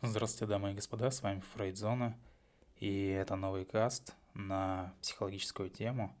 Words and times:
Здравствуйте, 0.00 0.46
дамы 0.46 0.70
и 0.70 0.74
господа, 0.74 1.10
с 1.10 1.22
вами 1.22 1.42
Фрейдзона, 1.54 2.16
и 2.76 3.08
это 3.08 3.34
новый 3.34 3.64
каст 3.64 4.14
на 4.32 4.94
психологическую 5.02 5.70
тему. 5.70 6.14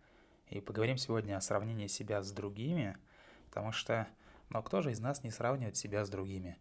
И 0.48 0.60
поговорим 0.60 0.96
сегодня 0.96 1.36
о 1.36 1.40
сравнении 1.40 1.86
себя 1.86 2.24
с 2.24 2.32
другими, 2.32 2.96
потому 3.46 3.70
что, 3.70 4.08
ну 4.48 4.64
кто 4.64 4.82
же 4.82 4.90
из 4.90 4.98
нас 4.98 5.22
не 5.22 5.30
сравнивает 5.30 5.76
себя 5.76 6.04
с 6.04 6.10
другими? 6.10 6.58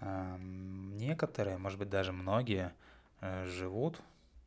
Эм, 0.00 0.96
некоторые, 0.96 1.58
может 1.58 1.78
быть 1.78 1.90
даже 1.90 2.12
многие, 2.12 2.72
э, 3.20 3.44
живут 3.44 4.00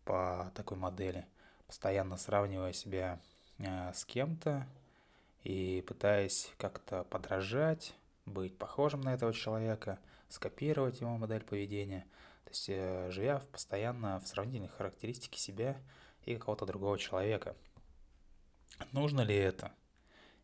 по 0.04 0.52
такой 0.56 0.78
модели, 0.78 1.28
постоянно 1.68 2.18
сравнивая 2.18 2.74
себя 2.74 3.20
э, 3.60 3.94
с 3.94 4.06
кем-то 4.06 4.66
и 5.44 5.84
пытаясь 5.88 6.52
как-то 6.58 7.04
подражать, 7.04 7.94
быть 8.26 8.58
похожим 8.58 9.02
на 9.02 9.14
этого 9.14 9.34
человека, 9.34 10.00
скопировать 10.30 11.02
его 11.02 11.18
модель 11.18 11.44
поведения, 11.44 12.06
то 12.44 12.52
есть 12.52 12.70
э, 12.70 13.10
живя 13.12 13.40
постоянно 13.52 14.20
в 14.20 14.28
сравнительной 14.28 14.70
характеристике 14.70 15.40
себя 15.40 15.78
и 16.26 16.36
какого-то 16.36 16.66
другого 16.66 16.98
человека. 16.98 17.56
Нужно 18.92 19.22
ли 19.22 19.36
это? 19.36 19.74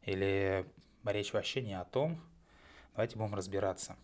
Или 0.02 0.66
речь 1.06 1.34
вообще 1.34 1.62
не 1.62 1.80
о 1.80 1.86
том? 1.86 2.22
Давайте 2.94 3.18
будем 3.18 3.36
разбираться. 3.36 3.96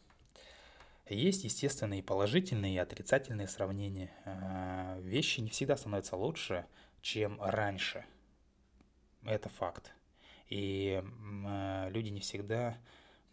Есть 1.07 1.43
естественные 1.43 2.03
положительные 2.03 2.75
и 2.75 2.77
отрицательные 2.77 3.47
сравнения. 3.47 4.11
Э, 4.25 4.99
вещи 5.01 5.41
не 5.41 5.49
всегда 5.49 5.75
становятся 5.75 6.15
лучше, 6.15 6.65
чем 7.01 7.41
раньше. 7.41 8.05
Это 9.23 9.49
факт. 9.49 9.91
И 10.47 11.01
э, 11.03 11.89
люди 11.89 12.09
не 12.09 12.19
всегда 12.19 12.77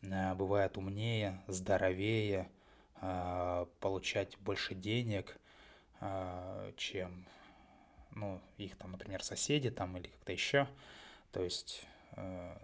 Э, 0.02 0.34
бывают 0.34 0.76
умнее, 0.76 1.42
здоровее, 1.46 2.50
э, 3.00 3.66
получать 3.80 4.38
больше 4.38 4.74
денег, 4.74 5.38
э, 6.00 6.72
чем 6.76 7.26
ну, 8.12 8.40
их 8.56 8.76
там, 8.76 8.92
например, 8.92 9.22
соседи 9.22 9.70
там 9.70 9.96
или 9.96 10.08
как-то 10.08 10.32
еще. 10.32 10.68
То 11.32 11.42
есть 11.42 11.86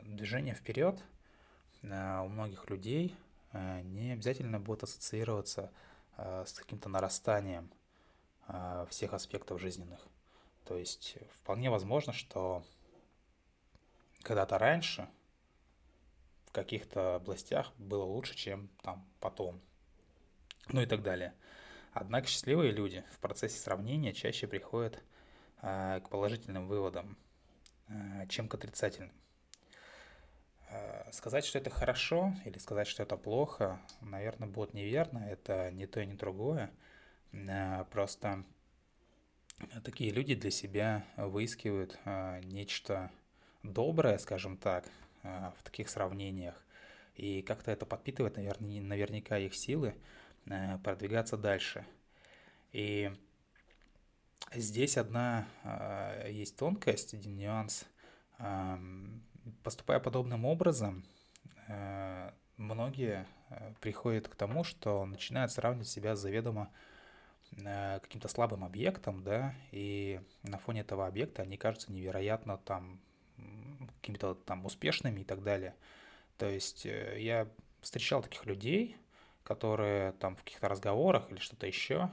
движение 0.03 0.55
вперед 0.55 0.99
у 1.83 2.29
многих 2.29 2.71
людей 2.71 3.15
не 3.53 4.13
обязательно 4.13 4.59
будет 4.59 4.85
ассоциироваться 4.85 5.71
с 6.17 6.55
каким-то 6.55 6.89
нарастанием 6.89 7.71
всех 8.89 9.13
аспектов 9.13 9.61
жизненных. 9.61 10.01
То 10.65 10.79
есть 10.79 11.19
вполне 11.35 11.69
возможно, 11.69 12.15
что 12.15 12.65
когда-то 14.23 14.57
раньше– 14.57 15.07
в 16.53 16.55
каких-то 16.55 17.15
областях 17.15 17.73
было 17.79 18.05
лучше, 18.05 18.37
чем 18.37 18.69
там 18.83 19.09
потом. 19.21 19.59
Ну 20.69 20.83
и 20.83 20.87
так 20.87 21.03
далее. 21.03 21.33
Однако 21.95 22.27
счастливые 22.27 22.73
люди 22.73 23.03
в 23.11 23.21
процессе 23.21 23.59
сравнения 23.59 24.13
чаще 24.13 24.47
приходят 24.47 25.03
э, 25.63 26.01
к 26.05 26.11
положительным 26.11 26.69
выводам, 26.69 27.17
э, 27.89 28.27
чем 28.29 28.49
к 28.49 28.55
отрицательным. 28.55 29.13
Э, 30.69 31.11
сказать, 31.11 31.47
что 31.47 31.57
это 31.57 31.71
хорошо 31.71 32.35
или 32.45 32.59
сказать, 32.59 32.87
что 32.87 33.03
это 33.03 33.17
плохо, 33.17 33.81
наверное, 34.03 34.47
будет 34.47 34.75
неверно. 34.75 35.21
Это 35.21 35.71
не 35.71 35.87
то 35.87 36.01
и 36.03 36.07
не 36.07 36.15
другое. 36.15 36.71
Э, 37.33 37.87
просто 37.91 38.45
такие 39.85 40.11
люди 40.11 40.35
для 40.35 40.51
себя 40.51 41.07
выискивают 41.17 41.99
э, 42.05 42.41
нечто 42.45 43.11
доброе, 43.63 44.19
скажем 44.19 44.59
так, 44.59 44.85
в 45.23 45.63
таких 45.63 45.89
сравнениях. 45.89 46.55
И 47.15 47.43
как-то 47.43 47.71
это 47.71 47.87
подпитывает, 47.87 48.37
наверняка 48.37 49.39
их 49.39 49.55
силы 49.55 49.95
э, 50.47 50.79
продвигаться 50.79 51.37
дальше. 51.37 51.87
И 52.73 53.13
здесь 54.55 54.97
одна 54.97 55.47
а, 55.63 56.27
есть 56.29 56.57
тонкость, 56.57 57.15
один 57.15 57.37
нюанс. 57.37 57.85
Поступая 59.63 60.01
подобным 60.01 60.45
образом, 60.45 61.05
многие 62.57 63.27
приходят 63.81 64.27
к 64.27 64.35
тому, 64.35 64.65
что 64.65 65.05
начинают 65.05 65.53
сравнивать 65.53 65.89
себя 65.89 66.17
с 66.17 66.21
заведомо 66.21 66.71
каким-то 67.55 68.29
слабым 68.29 68.65
объектом, 68.65 69.23
да, 69.23 69.55
и 69.71 70.21
на 70.43 70.59
фоне 70.59 70.81
этого 70.81 71.07
объекта 71.07 71.43
они 71.43 71.57
кажутся 71.57 71.93
невероятно 71.93 72.57
там 72.57 73.01
какими-то 73.89 74.35
там 74.35 74.65
успешными 74.65 75.21
и 75.21 75.25
так 75.25 75.43
далее. 75.43 75.75
То 76.39 76.49
есть 76.49 76.87
э, 76.87 77.17
я 77.21 77.49
встречал 77.81 78.23
таких 78.23 78.47
людей, 78.47 78.97
которые 79.45 80.13
там 80.13 80.37
в 80.37 80.45
каких-то 80.45 80.69
разговорах 80.69 81.31
или 81.31 81.39
что-то 81.39 81.67
еще 81.67 82.11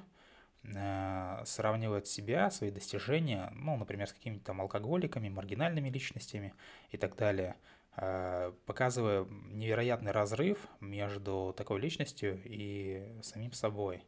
э, 0.63 1.44
сравнивают 1.46 2.07
себя, 2.07 2.50
свои 2.52 2.72
достижения, 2.72 3.52
ну, 3.53 3.78
например, 3.78 4.07
с 4.07 4.13
какими-то 4.13 4.46
там 4.46 4.62
алкоголиками, 4.62 5.30
маргинальными 5.30 5.90
личностями 5.90 6.53
и 6.91 6.97
так 6.97 7.16
далее, 7.16 7.56
э, 7.96 8.51
показывая 8.66 9.25
невероятный 9.25 10.12
разрыв 10.12 10.68
между 10.80 11.53
такой 11.57 11.80
личностью 11.80 12.40
и 12.46 13.19
самим 13.22 13.53
собой. 13.53 14.03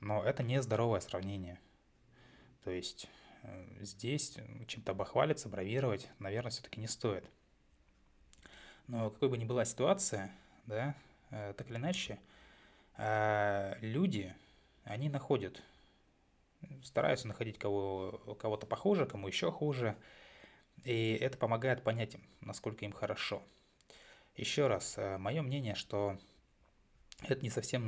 Но 0.00 0.22
это 0.22 0.42
не 0.42 0.62
здоровое 0.62 1.00
сравнение. 1.00 1.58
То 2.64 2.70
есть 2.70 3.08
здесь 3.80 4.36
чем-то 4.66 4.94
бахвалиться, 4.94 5.48
бравировать, 5.48 6.08
наверное, 6.18 6.50
все-таки 6.50 6.80
не 6.80 6.86
стоит. 6.86 7.24
Но 8.86 9.10
какой 9.10 9.28
бы 9.28 9.38
ни 9.38 9.44
была 9.44 9.64
ситуация, 9.64 10.32
да, 10.66 10.94
э, 11.30 11.54
так 11.56 11.70
или 11.70 11.76
иначе, 11.76 12.18
э, 12.96 13.76
люди, 13.80 14.34
они 14.84 15.08
находят, 15.08 15.62
стараются 16.82 17.28
находить 17.28 17.58
кого, 17.58 18.36
кого-то 18.38 18.66
похуже, 18.66 19.06
кому 19.06 19.28
еще 19.28 19.50
хуже, 19.50 19.96
и 20.84 21.16
это 21.20 21.38
помогает 21.38 21.82
понять 21.82 22.14
им, 22.14 22.22
насколько 22.40 22.84
им 22.84 22.92
хорошо. 22.92 23.42
Еще 24.36 24.66
раз, 24.66 24.98
мое 25.18 25.42
мнение, 25.42 25.74
что 25.74 26.18
это 27.22 27.42
не 27.42 27.50
совсем 27.50 27.86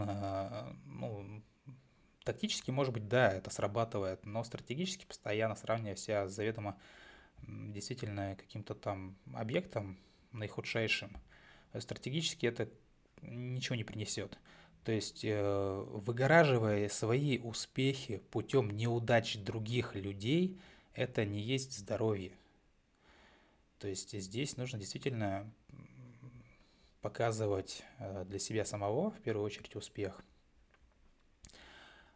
ну, 0.84 1.43
Тактически, 2.25 2.71
может 2.71 2.93
быть, 2.94 3.09
да, 3.09 3.33
это 3.33 3.50
срабатывает, 3.50 4.25
но 4.25 4.44
стратегически 4.44 5.06
постоянно 5.06 5.56
сравнивая 5.56 5.97
себя 5.97 6.28
с 6.28 6.33
заведомо 6.33 6.78
действительно 7.43 8.37
каким-то 8.37 8.75
там 8.75 9.16
объектом 9.34 9.99
наихудшейшим, 10.31 11.16
стратегически 11.78 12.47
это 12.47 12.69
ничего 13.22 13.75
не 13.75 13.83
принесет. 13.83 14.38
То 14.84 14.93
есть 14.93 15.25
э, 15.25 15.84
выгораживая 15.91 16.88
свои 16.88 17.38
успехи 17.38 18.19
путем 18.31 18.71
неудач 18.71 19.37
других 19.39 19.94
людей, 19.94 20.60
это 20.94 21.25
не 21.25 21.41
есть 21.41 21.77
здоровье. 21.78 22.33
То 23.78 23.89
есть 23.89 24.12
здесь 24.12 24.56
нужно 24.56 24.78
действительно 24.78 25.53
показывать 27.00 27.83
э, 27.99 28.25
для 28.27 28.39
себя 28.39 28.65
самого, 28.65 29.10
в 29.10 29.21
первую 29.21 29.44
очередь, 29.44 29.75
успех– 29.75 30.25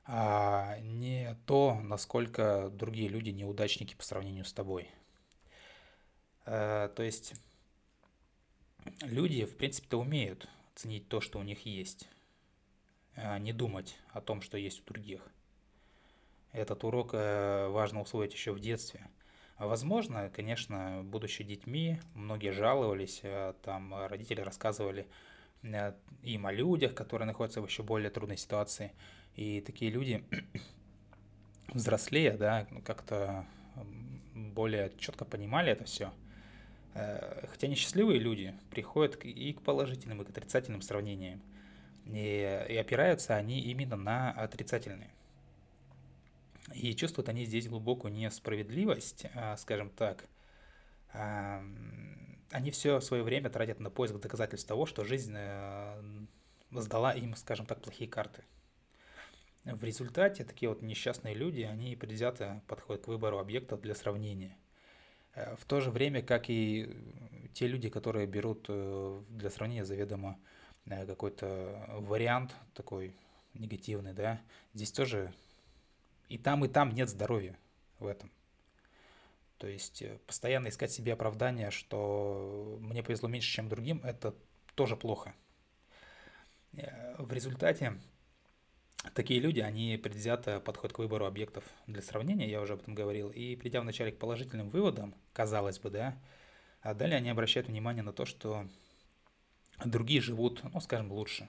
а 0.07 0.79
не 0.81 1.37
то, 1.47 1.81
насколько 1.83 2.71
другие 2.71 3.09
люди 3.09 3.31
неудачники 3.31 3.95
по 3.97 4.05
сравнению 4.05 4.45
с 4.45 4.53
тобой. 4.53 4.89
Э, 6.45 6.89
то 6.95 7.03
есть 7.03 7.35
люди, 9.01 9.45
в 9.45 9.57
принципе-то, 9.57 9.99
умеют 9.99 10.49
ценить 10.75 11.09
то, 11.09 11.21
что 11.21 11.41
у 11.41 11.43
них 11.43 11.67
есть, 11.67 12.09
а 13.17 13.39
не 13.39 13.53
думать 13.53 13.97
о 14.11 14.21
том, 14.21 14.43
что 14.43 14.57
есть 14.57 14.81
у 14.81 14.93
других. 14.93 15.23
Этот 16.53 16.85
урок 16.85 17.11
э, 17.13 17.67
важно 17.69 18.01
усвоить 18.01 18.33
еще 18.33 18.53
в 18.53 18.61
детстве. 18.61 19.09
Возможно, 19.59 20.31
конечно, 20.31 21.03
будучи 21.03 21.43
детьми, 21.43 22.01
многие 22.15 22.53
жаловались, 22.53 23.21
э, 23.25 23.55
там 23.63 24.07
родители 24.07 24.41
рассказывали 24.41 25.09
им 26.23 26.47
о 26.47 26.53
людях, 26.53 26.95
которые 26.95 27.27
находятся 27.27 27.61
в 27.61 27.67
еще 27.67 27.83
более 27.83 28.11
трудной 28.11 28.37
ситуации– 28.37 28.93
и 29.37 29.61
такие 29.61 29.91
люди, 29.91 30.25
взрослее, 31.69 32.33
да, 32.33 32.67
как-то 32.85 33.47
более 34.35 34.93
четко 34.99 35.25
понимали 35.25 35.71
это 35.71 35.85
все. 35.85 36.13
Э, 36.95 37.47
хотя 37.49 37.67
несчастливые 37.67 38.19
люди 38.19 38.55
приходят 38.71 39.17
и 39.25 39.53
к 39.53 39.61
положительным, 39.61 40.23
и 40.23 40.25
к 40.25 40.31
отрицательным 40.31 40.81
сравнениям. 40.81 41.43
И, 42.07 42.67
и 42.69 42.77
опираются 42.77 43.37
они 43.37 43.61
именно 43.61 43.97
на 43.97 44.31
отрицательные. 44.33 45.11
И 46.75 46.95
чувствуют 46.95 47.29
они 47.29 47.45
здесь 47.45 47.69
глубокую 47.69 48.13
несправедливость, 48.13 49.27
а, 49.35 49.57
скажем 49.57 49.91
так. 49.91 50.27
Они 51.13 52.71
все 52.71 53.01
свое 53.01 53.23
время 53.23 53.51
тратят 53.51 53.81
на 53.81 53.91
поиск 53.91 54.15
доказательств 54.17 54.69
того, 54.69 54.87
что 54.87 55.05
жизнь 55.05 55.35
э, 55.37 56.03
сдала 56.73 57.13
им, 57.13 57.35
скажем 57.37 57.67
так, 57.67 57.83
плохие 57.83 58.09
карты– 58.09 58.43
в 59.75 59.83
результате 59.85 60.45
такие 60.45 60.69
вот 60.69 60.83
несчастные 60.83 61.35
люди, 61.35 61.63
они 61.63 61.97
предвзято 61.97 62.63
подходят 62.67 63.05
к 63.05 63.09
выбору 63.09 63.39
объектов 63.39 63.81
для 63.81 63.95
сравнения. 63.95 64.57
Э, 65.35 65.57
в 65.57 65.65
то 65.65 65.81
же 65.81 65.91
время, 65.91 66.23
как 66.23 66.49
и 66.49 66.97
те 67.53 67.67
люди, 67.67 67.89
которые 67.89 68.27
берут 68.27 68.67
э, 68.69 69.23
для 69.29 69.51
сравнения 69.51 69.85
заведомо 69.85 70.39
э, 70.87 71.05
какой-то 71.07 71.85
вариант 71.99 72.55
такой 72.75 73.17
негативный, 73.55 74.13
да, 74.13 74.41
здесь 74.75 74.93
тоже 74.93 75.33
и 76.29 76.39
там, 76.39 76.65
и 76.65 76.69
там 76.69 76.93
нет 76.93 77.09
здоровья 77.09 77.59
в 77.99 78.07
этом. 78.07 78.31
То 79.59 79.67
есть 79.67 80.03
э, 80.03 80.19
постоянно 80.27 80.69
искать 80.69 80.93
себе 80.93 81.15
оправдание, 81.15 81.71
что 81.71 82.79
мне 82.81 83.03
повезло 83.03 83.29
меньше, 83.29 83.51
чем 83.51 83.69
другим, 83.69 84.01
это 84.05 84.35
тоже 84.75 84.97
плохо. 84.97 85.35
Э, 86.77 87.17
в 87.19 87.33
результате 87.33 87.99
такие 89.15 89.41
люди, 89.41 89.61
они 89.61 89.97
предвзято 89.97 90.61
подходят 90.61 90.95
к 90.95 90.99
выбору 90.99 91.27
объектов 91.27 91.65
для 91.87 92.03
сравнения, 92.03 92.49
я 92.49 92.61
уже 92.61 92.75
об 92.75 92.81
этом 92.83 92.95
говорил, 92.95 93.31
и 93.31 93.57
придя 93.57 93.81
вначале 93.81 94.13
к 94.13 94.19
положительным 94.19 94.71
выводам, 94.71 95.15
казалось 95.33 95.79
бы, 95.79 95.91
да, 95.91 96.17
а 96.81 96.95
далее 96.95 97.17
они 97.17 97.31
обращают 97.31 97.69
внимание 97.69 98.03
на 98.03 98.13
то, 98.13 98.25
что 98.25 98.67
другие 99.85 100.21
живут, 100.21 100.63
ну, 100.73 100.81
скажем, 100.81 101.13
лучше. 101.13 101.49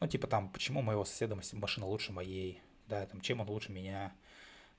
Ну, 0.00 0.06
типа 0.06 0.26
там, 0.26 0.50
почему 0.50 0.82
моего 0.82 1.04
соседа 1.04 1.38
машина 1.52 1.86
лучше 1.86 2.12
моей, 2.12 2.60
да, 2.86 3.06
там, 3.06 3.20
чем 3.20 3.40
он 3.40 3.48
лучше 3.48 3.72
меня, 3.72 4.12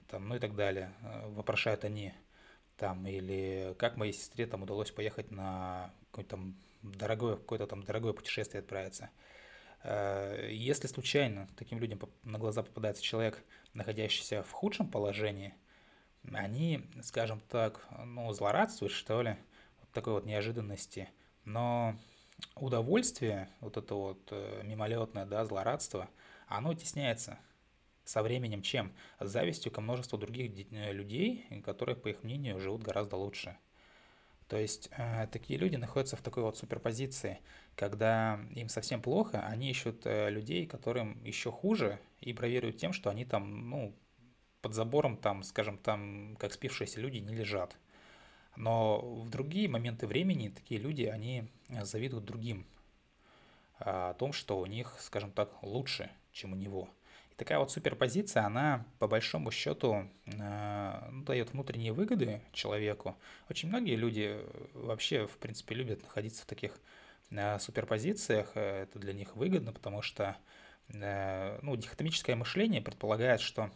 там, 0.07 0.27
ну 0.27 0.36
и 0.36 0.39
так 0.39 0.56
далее. 0.56 0.94
Э, 1.01 1.27
вопрошают 1.30 1.83
они 1.83 2.13
там, 2.77 3.06
или 3.07 3.75
как 3.80 3.98
моей 3.98 4.13
сестре 4.13 4.45
там 4.45 4.63
удалось 4.63 4.92
поехать 4.92 5.31
на 5.31 5.94
какое-то 6.12 6.31
там 6.31 6.56
дорогое, 6.81 7.36
какое-то 7.36 7.68
там 7.68 7.83
дорогое 7.83 8.13
путешествие 8.13 8.59
отправиться. 8.62 9.09
Э, 9.83 10.50
если 10.51 10.88
случайно 10.88 11.47
таким 11.56 11.79
людям 11.79 12.00
на 12.24 12.38
глаза 12.38 12.63
попадается 12.63 13.03
человек, 13.03 13.44
находящийся 13.74 14.44
в 14.44 14.51
худшем 14.51 14.89
положении, 14.89 15.53
они, 16.33 16.81
скажем 17.03 17.39
так, 17.50 17.88
ну, 18.06 18.31
злорадствуют, 18.33 18.94
что 18.94 19.21
ли, 19.21 19.38
вот 19.79 19.89
такой 19.91 20.13
вот 20.13 20.25
неожиданности. 20.25 21.09
Но 21.45 21.95
удовольствие, 22.56 23.50
вот 23.62 23.77
это 23.77 23.95
вот 23.95 24.27
э, 24.31 24.62
мимолетное, 24.63 25.25
да, 25.25 25.45
злорадство, 25.45 26.09
оно 26.47 26.73
тесняется 26.73 27.39
со 28.03 28.23
временем 28.23 28.62
чем? 28.62 28.94
С 29.19 29.30
завистью 29.30 29.71
ко 29.71 29.81
множеству 29.81 30.18
других 30.18 30.51
людей, 30.71 31.45
которые, 31.63 31.95
по 31.95 32.07
их 32.07 32.23
мнению, 32.23 32.59
живут 32.59 32.81
гораздо 32.81 33.18
лучше. 33.18 33.57
То 34.47 34.57
есть 34.57 34.89
э, 34.97 35.27
такие 35.27 35.59
люди 35.59 35.75
находятся 35.75 36.15
в 36.15 36.21
такой 36.21 36.44
вот 36.44 36.57
суперпозиции, 36.57 37.39
когда 37.75 38.39
им 38.55 38.69
совсем 38.69 39.01
плохо, 39.01 39.41
они 39.45 39.69
ищут 39.69 40.05
э, 40.05 40.29
людей, 40.29 40.65
которым 40.65 41.21
еще 41.23 41.51
хуже, 41.51 41.99
и 42.21 42.33
проверяют 42.33 42.77
тем, 42.77 42.94
что 42.94 43.09
они 43.09 43.25
там, 43.25 43.69
ну, 43.69 43.94
под 44.61 44.73
забором 44.73 45.17
там, 45.17 45.44
скажем, 45.44 45.77
там, 45.77 46.38
как 46.39 46.53
спившиеся 46.53 47.01
люди, 47.01 47.17
не 47.17 47.35
лежат. 47.35 47.77
Но 48.55 48.99
в 48.99 49.29
другие 49.29 49.67
моменты 49.67 50.07
времени 50.07 50.49
такие 50.49 50.79
люди, 50.79 51.03
они 51.03 51.49
завидуют 51.69 52.25
другим 52.25 52.65
о 53.79 54.13
том, 54.15 54.33
что 54.33 54.59
у 54.59 54.65
них, 54.65 54.95
скажем 54.99 55.31
так, 55.31 55.61
лучше, 55.61 56.09
чем 56.31 56.53
у 56.53 56.55
него– 56.55 56.89
такая 57.38 57.60
вот 57.60 57.72
суперпозиция, 57.72 58.44
она 58.44 58.86
по 59.00 59.07
большому 59.07 59.51
счету 59.51 60.10
э, 60.25 61.10
ну, 61.12 61.24
дает 61.24 61.54
внутренние 61.54 61.94
выгоды 61.94 62.42
человеку. 62.51 63.16
Очень 63.50 63.69
многие 63.69 63.95
люди 63.95 64.38
вообще, 64.74 65.28
в 65.28 65.38
принципе, 65.38 65.75
любят 65.75 66.01
находиться 66.01 66.44
в 66.44 66.48
таких 66.48 66.74
э, 67.31 67.60
суперпозициях. 67.60 68.51
Это 68.56 69.00
для 69.00 69.13
них 69.13 69.36
выгодно, 69.36 69.72
потому 69.72 70.01
что 70.01 70.36
э, 70.89 71.60
ну, 71.62 71.75
дихотомическое 71.78 72.36
мышление 72.36 72.81
предполагает, 72.81 73.40
что 73.40 73.69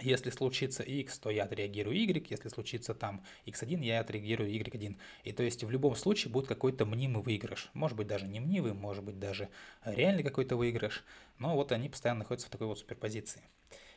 если 0.00 0.30
случится 0.30 0.82
X, 0.82 1.18
то 1.18 1.30
я 1.30 1.44
отреагирую 1.44 1.96
Y, 1.96 2.26
если 2.28 2.48
случится 2.48 2.94
там 2.94 3.24
X1, 3.46 3.84
я 3.84 4.00
отреагирую 4.00 4.50
Y1. 4.50 4.96
И 5.22 5.32
то 5.32 5.42
есть 5.42 5.62
в 5.62 5.70
любом 5.70 5.94
случае 5.94 6.32
будет 6.32 6.48
какой-то 6.48 6.84
мнимый 6.84 7.22
выигрыш. 7.22 7.70
Может 7.74 7.96
быть 7.96 8.06
даже 8.06 8.26
не 8.26 8.40
мнимый, 8.40 8.74
может 8.74 9.04
быть 9.04 9.18
даже 9.18 9.48
реальный 9.84 10.22
какой-то 10.22 10.56
выигрыш. 10.56 11.04
Но 11.38 11.54
вот 11.54 11.72
они 11.72 11.88
постоянно 11.88 12.20
находятся 12.20 12.48
в 12.48 12.50
такой 12.50 12.66
вот 12.66 12.78
суперпозиции. 12.78 13.42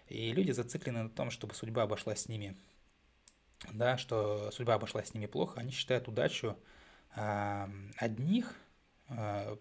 И 0.07 0.31
люди 0.31 0.51
зациклены 0.51 1.03
на 1.03 1.09
том, 1.09 1.31
чтобы 1.31 1.53
судьба 1.53 1.83
обошлась 1.83 2.21
с 2.21 2.27
ними, 2.29 2.55
да, 3.73 3.97
что 3.97 4.51
судьба 4.51 4.75
обошлась 4.75 5.09
с 5.09 5.13
ними 5.13 5.25
плохо, 5.25 5.59
они 5.59 5.71
считают 5.71 6.07
удачу 6.07 6.55
э, 7.15 7.67
одних 7.97 8.53
э, 9.09 9.57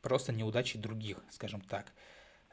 просто 0.00 0.32
неудачей 0.32 0.80
других, 0.80 1.18
скажем 1.30 1.60
так. 1.60 1.92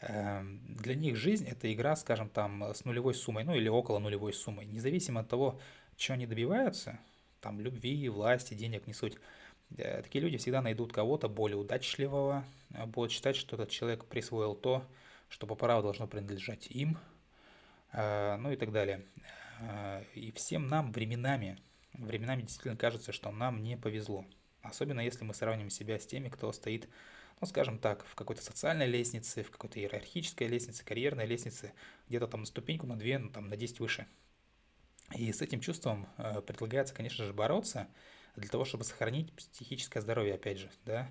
Эм, 0.02 0.60
для 0.68 0.96
них 0.96 1.16
жизнь– 1.16 1.48
это 1.50 1.72
игра, 1.72 1.96
скажем, 1.96 2.30
там, 2.30 2.64
с 2.74 2.86
нулевой 2.86 3.14
суммой, 3.14 3.44
ну 3.44 3.54
или 3.54 3.70
около 3.70 4.00
нулевой 4.00 4.34
суммы. 4.34 4.66
Независимо 4.66 5.22
от 5.22 5.30
того, 5.30 5.60
чего 5.96 6.16
они 6.16 6.26
добиваются, 6.26 7.00
там, 7.40 7.60
любви, 7.62 8.10
власти, 8.10 8.56
денег 8.56 8.88
не 8.88 8.94
суть, 8.94 9.18
э, 9.78 10.02
такие 10.02 10.24
люди 10.24 10.38
всегда 10.38 10.62
найдут 10.62 10.92
кого-то 10.92 11.30
более 11.30 11.58
удачливого, 11.58 12.44
э, 12.74 12.86
будут 12.88 13.12
считать, 13.12 13.36
что 13.36 13.56
этот 13.56 13.70
человек 13.70 14.06
присвоил 14.06 14.56
то, 14.56 14.84
что 15.30 15.46
по 15.46 15.54
праву 15.54 15.84
должно 15.84 16.08
принадлежать 16.08 16.68
им, 16.72 16.98
э, 17.94 18.38
ну 18.38 18.52
и 18.52 18.56
так 18.56 18.72
далее. 18.72 19.06
И 20.16 20.32
всем 20.32 20.70
нам 20.70 20.92
временами, 20.92 21.60
временами 21.94 22.42
действительно 22.42 22.76
кажется, 22.76 23.12
что 23.12 23.30
нам 23.30 23.62
не 23.62 23.78
повезло. 23.78 24.26
Особенно 24.64 25.02
если 25.02 25.24
мы 25.24 25.36
сравним 25.36 25.70
себя 25.70 26.00
с 26.00 26.08
теми, 26.08 26.30
кто 26.30 26.52
стоит 26.52 26.90
ну, 27.42 27.48
скажем 27.48 27.80
так, 27.80 28.06
в 28.06 28.14
какой-то 28.14 28.44
социальной 28.44 28.86
лестнице, 28.86 29.42
в 29.42 29.50
какой-то 29.50 29.80
иерархической 29.80 30.48
лестнице, 30.48 30.86
карьерной 30.86 31.26
лестнице, 31.26 31.74
где-то 32.08 32.28
там 32.28 32.42
на 32.42 32.46
ступеньку, 32.46 32.86
на 32.86 32.98
две, 32.98 33.18
ну, 33.18 33.30
там 33.30 33.50
на 33.50 33.58
10 33.58 33.80
выше. 33.80 34.08
И 35.16 35.34
с 35.34 35.42
этим 35.42 35.60
чувством 35.60 36.08
э, 36.18 36.42
предлагается, 36.42 36.94
конечно 36.94 37.26
же, 37.26 37.34
бороться 37.34 37.88
для 38.36 38.48
того, 38.48 38.64
чтобы 38.64 38.84
сохранить 38.84 39.34
психическое 39.34 40.02
здоровье, 40.02 40.36
опять 40.36 40.60
же, 40.60 40.70
да. 40.86 41.06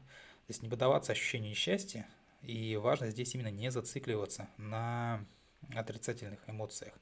То 0.46 0.52
есть 0.52 0.62
не 0.62 0.68
поддаваться 0.68 1.12
ощущению 1.12 1.50
несчастья, 1.50 2.06
и 2.42 2.76
важно 2.76 3.10
здесь 3.10 3.34
именно 3.34 3.50
не 3.50 3.70
зацикливаться 3.70 4.48
на 4.56 5.26
отрицательных 5.74 6.40
эмоциях. 6.48 6.94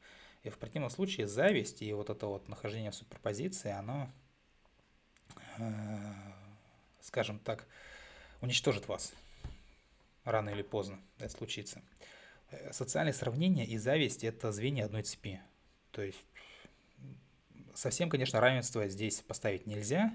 И 0.42 0.48
в 0.48 0.58
противном 0.58 0.90
случае 0.90 1.28
зависть 1.28 1.82
и 1.82 1.92
вот 1.92 2.08
это 2.10 2.26
вот 2.26 2.48
нахождение 2.48 2.90
в 2.90 2.94
суперпозиции, 2.94 3.70
оно, 3.70 4.10
э, 5.58 6.12
скажем 7.00 7.38
так, 7.38 7.66
уничтожит 8.40 8.88
вас. 8.88 9.12
Рано 10.24 10.50
или 10.50 10.62
поздно 10.62 11.00
это 11.18 11.30
случится. 11.30 11.82
Э, 12.50 12.72
социальные 12.72 13.14
сравнения 13.14 13.66
и 13.66 13.78
зависть– 13.78 14.24
это 14.24 14.52
звенья 14.52 14.84
одной 14.84 15.02
цепи. 15.02 15.40
То 15.90 16.02
есть 16.02 16.18
совсем, 17.74 18.10
конечно, 18.10 18.40
равенство 18.40 18.86
здесь 18.88 19.20
поставить 19.20 19.66
нельзя, 19.66 20.12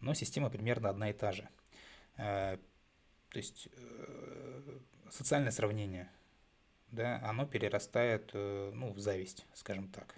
но 0.00 0.14
система 0.14 0.50
примерно 0.50 0.90
одна 0.90 1.10
и 1.10 1.12
та 1.12 1.32
же. 1.32 1.48
Э, 2.16 2.58
то 3.30 3.36
есть 3.36 3.68
э, 3.72 4.78
социальное 5.10 5.50
сравнение, 5.50 6.10
да, 6.90 7.20
оно 7.22 7.46
перерастает 7.46 8.32
ну, 8.32 8.92
в 8.92 8.98
зависть, 8.98 9.44
скажем 9.52 9.90
так, 9.90 10.14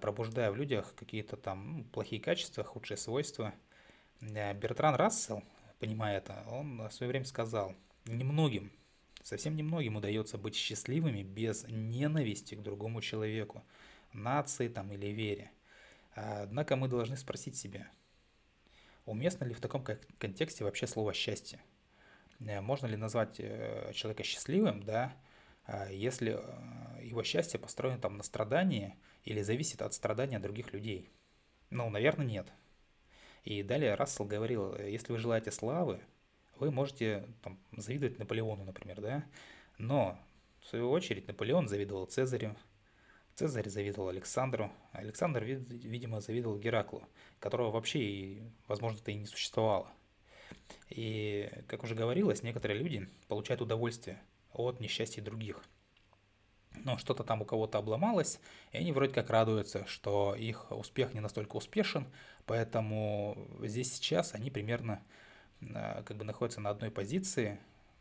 пробуждая 0.00 0.50
в 0.50 0.56
людях 0.56 0.94
какие-то 0.94 1.38
там 1.38 1.78
ну, 1.78 1.84
плохие 1.84 2.20
качества, 2.20 2.64
худшие 2.64 2.98
свойства. 2.98 3.54
Бертран 4.20 4.94
Рассел 4.94 5.42
понимая 5.82 6.18
это, 6.18 6.44
он 6.46 6.78
в 6.78 6.92
свое 6.92 7.10
время 7.10 7.24
сказал, 7.24 7.74
немногим, 8.04 8.70
совсем 9.24 9.56
немногим 9.56 9.96
удается 9.96 10.38
быть 10.38 10.54
счастливыми 10.54 11.24
без 11.24 11.64
ненависти 11.64 12.54
к 12.54 12.62
другому 12.62 13.00
человеку, 13.00 13.64
нации 14.12 14.68
там 14.68 14.92
или 14.92 15.08
вере. 15.08 15.50
Однако 16.14 16.76
мы 16.76 16.86
должны 16.86 17.16
спросить 17.16 17.56
себя, 17.56 17.90
уместно 19.06 19.44
ли 19.44 19.54
в 19.54 19.60
таком 19.60 19.84
контексте 20.18 20.62
вообще 20.62 20.86
слово 20.86 21.12
«счастье»? 21.14 21.60
Э, 22.38 22.60
можно 22.60 22.86
ли 22.86 22.96
назвать 22.96 23.40
э, 23.40 23.90
человека 23.92 24.22
счастливым, 24.22 24.84
да, 24.84 25.16
а 25.64 25.90
если 25.90 26.38
э, 26.38 27.04
его 27.04 27.24
счастье 27.24 27.58
построено 27.58 27.98
там 27.98 28.18
на 28.18 28.22
страдании 28.22 28.94
или 29.24 29.42
зависит 29.42 29.82
от 29.82 29.94
страдания 29.94 30.38
других 30.38 30.72
людей? 30.72 31.10
Ну, 31.70 31.90
наверное, 31.90 32.26
нет. 32.26 32.52
И 33.44 33.62
далее 33.62 33.94
Рассел 33.94 34.24
говорил, 34.24 34.76
если 34.76 35.12
вы 35.12 35.18
желаете 35.18 35.50
славы, 35.50 36.00
вы 36.58 36.70
можете 36.70 37.26
там, 37.42 37.58
завидовать 37.76 38.18
Наполеону, 38.18 38.64
например, 38.64 39.00
да? 39.00 39.24
Но, 39.78 40.18
в 40.60 40.66
свою 40.68 40.90
очередь, 40.90 41.26
Наполеон 41.26 41.68
завидовал 41.68 42.06
Цезарю, 42.06 42.56
Цезарь 43.34 43.68
завидовал 43.68 44.08
Александру, 44.08 44.70
Александр, 44.92 45.42
видимо, 45.42 46.20
завидовал 46.20 46.58
Гераклу, 46.58 47.08
которого 47.40 47.70
вообще, 47.70 48.42
возможно-то 48.68 49.10
и 49.10 49.14
не 49.14 49.26
существовало. 49.26 49.90
И, 50.90 51.50
как 51.66 51.82
уже 51.82 51.94
говорилось, 51.94 52.42
некоторые 52.42 52.78
люди 52.78 53.08
получают 53.26 53.62
удовольствие 53.62 54.20
от 54.52 54.80
несчастья 54.80 55.22
других– 55.22 55.64
но 56.84 56.98
что-то 56.98 57.24
там 57.24 57.42
у 57.42 57.44
кого-то 57.44 57.78
обломалось, 57.78 58.40
и 58.72 58.78
они 58.78 58.92
вроде 58.92 59.12
как 59.14 59.30
радуются, 59.30 59.86
что 59.86 60.34
их 60.34 60.70
успех 60.70 61.14
не 61.14 61.20
настолько 61.20 61.56
успешен, 61.56 62.06
поэтому 62.46 63.36
здесь 63.62 63.94
сейчас 63.94 64.34
они 64.34 64.50
примерно 64.50 65.02
э, 65.60 66.02
как 66.04 66.16
бы 66.16 66.24
находятся 66.24 66.60
на 66.60 66.70
одной 66.70 66.90
позиции, 66.90 67.58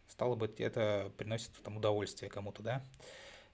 стало 0.08 0.36
быть, 0.36 0.60
это 0.60 1.12
приносит 1.18 1.52
там 1.64 1.78
удовольствие 1.78 2.30
кому-то, 2.30 2.62
да. 2.62 2.84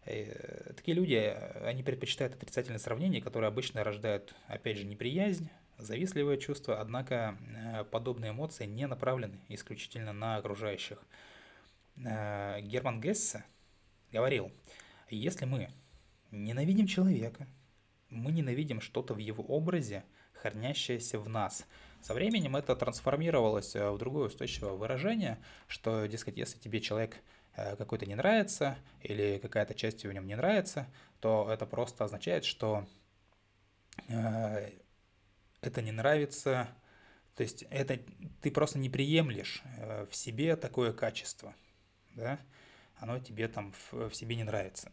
И 0.06 0.32
э, 0.34 0.74
такие 0.74 0.96
люди, 0.96 1.16
они 1.64 1.84
предпочитают 1.84 2.36
отрицательные 2.36 2.80
сравнения, 2.80 3.22
которые 3.22 3.50
обычно 3.50 3.84
рождают, 3.84 4.34
опять 4.48 4.78
же, 4.78 4.86
неприязнь, 4.86 5.50
завистливое 5.78 6.38
чувство, 6.38 6.80
однако 6.80 7.38
э, 7.56 7.84
подобные 7.86 8.32
эмоции 8.32 8.66
не 8.66 8.88
направлены 8.88 9.40
исключительно 9.50 10.14
на 10.14 10.38
окружающих. 10.38 11.00
Э, 12.04 12.60
Герман 12.62 13.02
Гессе 13.02 13.44
говорил, 14.12 14.52
если 15.16 15.46
мы 15.46 15.70
ненавидим 16.32 16.88
человека, 16.88 17.48
мы 18.10 18.32
ненавидим 18.32 18.82
что-то 18.82 19.14
в 19.14 19.18
его 19.18 19.44
образе, 19.44 20.04
хранящееся 20.34 21.20
в 21.20 21.30
нас. 21.30 21.66
Со 22.02 22.14
временем 22.14 22.56
это 22.56 22.76
трансформировалось 22.76 23.76
э, 23.76 23.90
в 23.90 23.98
другое 23.98 24.28
устойчивое 24.28 24.74
выражение, 24.74 25.40
что, 25.68 26.06
дескать, 26.06 26.38
если 26.38 26.60
тебе 26.60 26.80
человек 26.80 27.18
э, 27.56 27.76
какой-то 27.76 28.06
не 28.06 28.16
нравится 28.16 28.78
или 29.02 29.40
какая-то 29.40 29.74
часть 29.74 30.06
в 30.06 30.12
нем 30.12 30.28
не 30.28 30.36
нравится, 30.36 30.88
то 31.20 31.50
это 31.52 31.66
просто 31.66 32.04
означает, 32.04 32.46
что 32.46 32.88
это 34.08 35.82
не 35.82 35.92
нравится, 35.92 36.70
то 37.36 37.42
есть 37.42 37.64
это 37.72 38.00
ты 38.42 38.52
просто 38.52 38.78
не 38.78 38.92
приемлешь 38.92 39.64
в 40.10 40.16
себе 40.16 40.56
такое 40.56 40.94
качество– 40.94 41.56
да, 42.18 42.40
оно 43.00 43.20
тебе 43.20 43.48
там 43.48 43.74
в, 43.74 44.10
в 44.10 44.16
себе 44.16 44.36
не 44.36 44.44
нравится. 44.44 44.92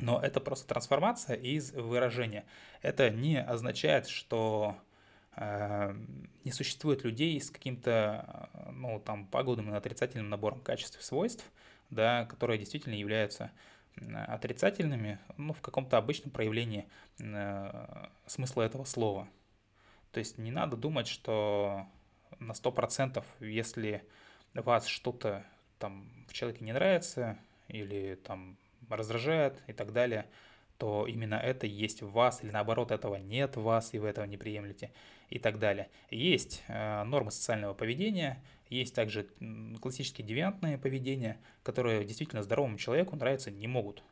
Но 0.00 0.20
это 0.20 0.40
просто 0.40 0.66
трансформация 0.66 1.36
из 1.36 1.72
выражения. 1.72 2.44
Это 2.82 3.08
не 3.10 3.40
означает, 3.40 4.06
что 4.08 4.76
э, 5.36 5.94
не 6.44 6.52
существует 6.52 7.04
людей 7.04 7.40
с 7.40 7.50
каким-то, 7.50 8.50
ну, 8.72 9.00
там, 9.00 9.26
пагубным 9.26 9.72
и 9.72 9.76
отрицательным 9.76 10.28
набором 10.28 10.60
качеств 10.60 11.00
и 11.00 11.02
свойств, 11.02 11.44
да, 11.88 12.26
которые 12.26 12.58
действительно 12.58 12.94
являются 12.94 13.50
отрицательными, 14.26 15.18
ну, 15.38 15.54
в 15.54 15.62
каком-то 15.62 15.96
обычном 15.96 16.30
проявлении 16.30 16.86
э, 17.18 18.08
смысла 18.26 18.62
этого 18.62 18.84
слова. 18.84 19.28
То 20.12 20.18
есть 20.18 20.36
не 20.36 20.50
надо 20.50 20.76
думать, 20.76 21.06
что 21.06 21.86
на 22.38 22.52
100%, 22.52 23.24
если 23.40 24.06
вас 24.54 24.86
что-то 24.86 25.44
там 25.78 26.08
в 26.28 26.32
человеке 26.32 26.64
не 26.64 26.72
нравится 26.72 27.38
или 27.68 28.14
там 28.14 28.56
раздражает 28.88 29.62
и 29.66 29.72
так 29.72 29.92
далее, 29.92 30.26
то 30.78 31.06
именно 31.06 31.36
это 31.36 31.66
есть 31.66 32.02
в 32.02 32.10
вас, 32.10 32.42
или 32.44 32.50
наоборот, 32.50 32.90
этого 32.90 33.16
нет 33.16 33.56
в 33.56 33.62
вас, 33.62 33.94
и 33.94 33.98
вы 33.98 34.08
этого 34.08 34.24
не 34.24 34.36
приемлете, 34.36 34.90
и 35.30 35.38
так 35.38 35.58
далее. 35.58 35.88
Есть 36.10 36.62
э, 36.68 37.02
нормы 37.04 37.30
социального 37.30 37.74
поведения, 37.74 38.42
есть 38.68 38.94
также 38.94 39.28
классические 39.80 40.26
девиантные 40.26 40.78
поведения, 40.78 41.38
которые 41.62 42.04
действительно 42.04 42.42
здоровому 42.42 42.78
человеку 42.78 43.16
нравиться 43.16 43.50
не 43.50 43.66
могут. 43.66 44.02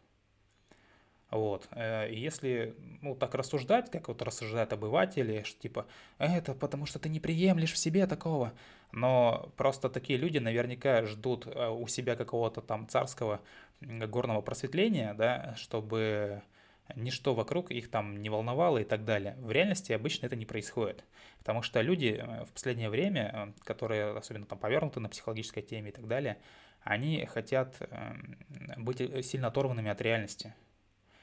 Вот. 1.30 1.68
Э, 1.73 2.09
если 2.11 2.75
ну, 3.02 3.14
так 3.14 3.35
рассуждать, 3.35 3.90
как 3.90 4.09
вот 4.09 4.23
рассуждают 4.23 4.73
обыватели, 4.73 5.42
что 5.44 5.61
типа, 5.61 5.87
это 6.18 6.54
потому 6.54 6.87
что 6.87 6.99
ты 6.99 7.09
не 7.09 7.21
приемлешь 7.21 7.73
в 7.73 7.78
себе 7.78 8.06
такого. 8.06 8.52
Но 8.94 9.52
просто 9.56 9.88
такие 9.88 10.16
люди 10.16 10.38
наверняка 10.38 11.04
ждут 11.04 11.48
э, 11.48 11.68
у 11.68 11.88
себя 11.88 12.14
какого-то 12.14 12.60
там 12.60 12.88
царского 12.88 13.40
горного 13.80 14.40
просветления, 14.40 15.14
да, 15.14 15.56
чтобы 15.56 16.42
ничто 16.94 17.34
вокруг 17.34 17.72
их 17.72 17.90
там 17.90 18.22
не 18.22 18.30
волновало 18.30 18.78
и 18.78 18.84
так 18.84 19.04
далее. 19.04 19.36
В 19.40 19.50
реальности 19.50 19.92
обычно 19.92 20.26
это 20.26 20.36
не 20.36 20.46
происходит, 20.46 21.04
потому 21.38 21.62
что 21.62 21.80
люди 21.80 22.20
э, 22.22 22.44
в 22.44 22.52
последнее 22.52 22.88
время, 22.88 23.52
которые 23.64 24.16
особенно 24.16 24.46
там 24.46 24.60
повернуты 24.60 25.00
на 25.00 25.08
психологической 25.08 25.64
теме 25.64 25.88
и 25.90 25.92
так 25.92 26.06
далее, 26.06 26.38
они 26.82 27.26
хотят 27.26 27.74
эм, 27.80 28.36
быть 28.76 28.98
сильно 29.26 29.48
оторванными 29.48 29.90
от 29.90 30.00
реальности. 30.02 30.54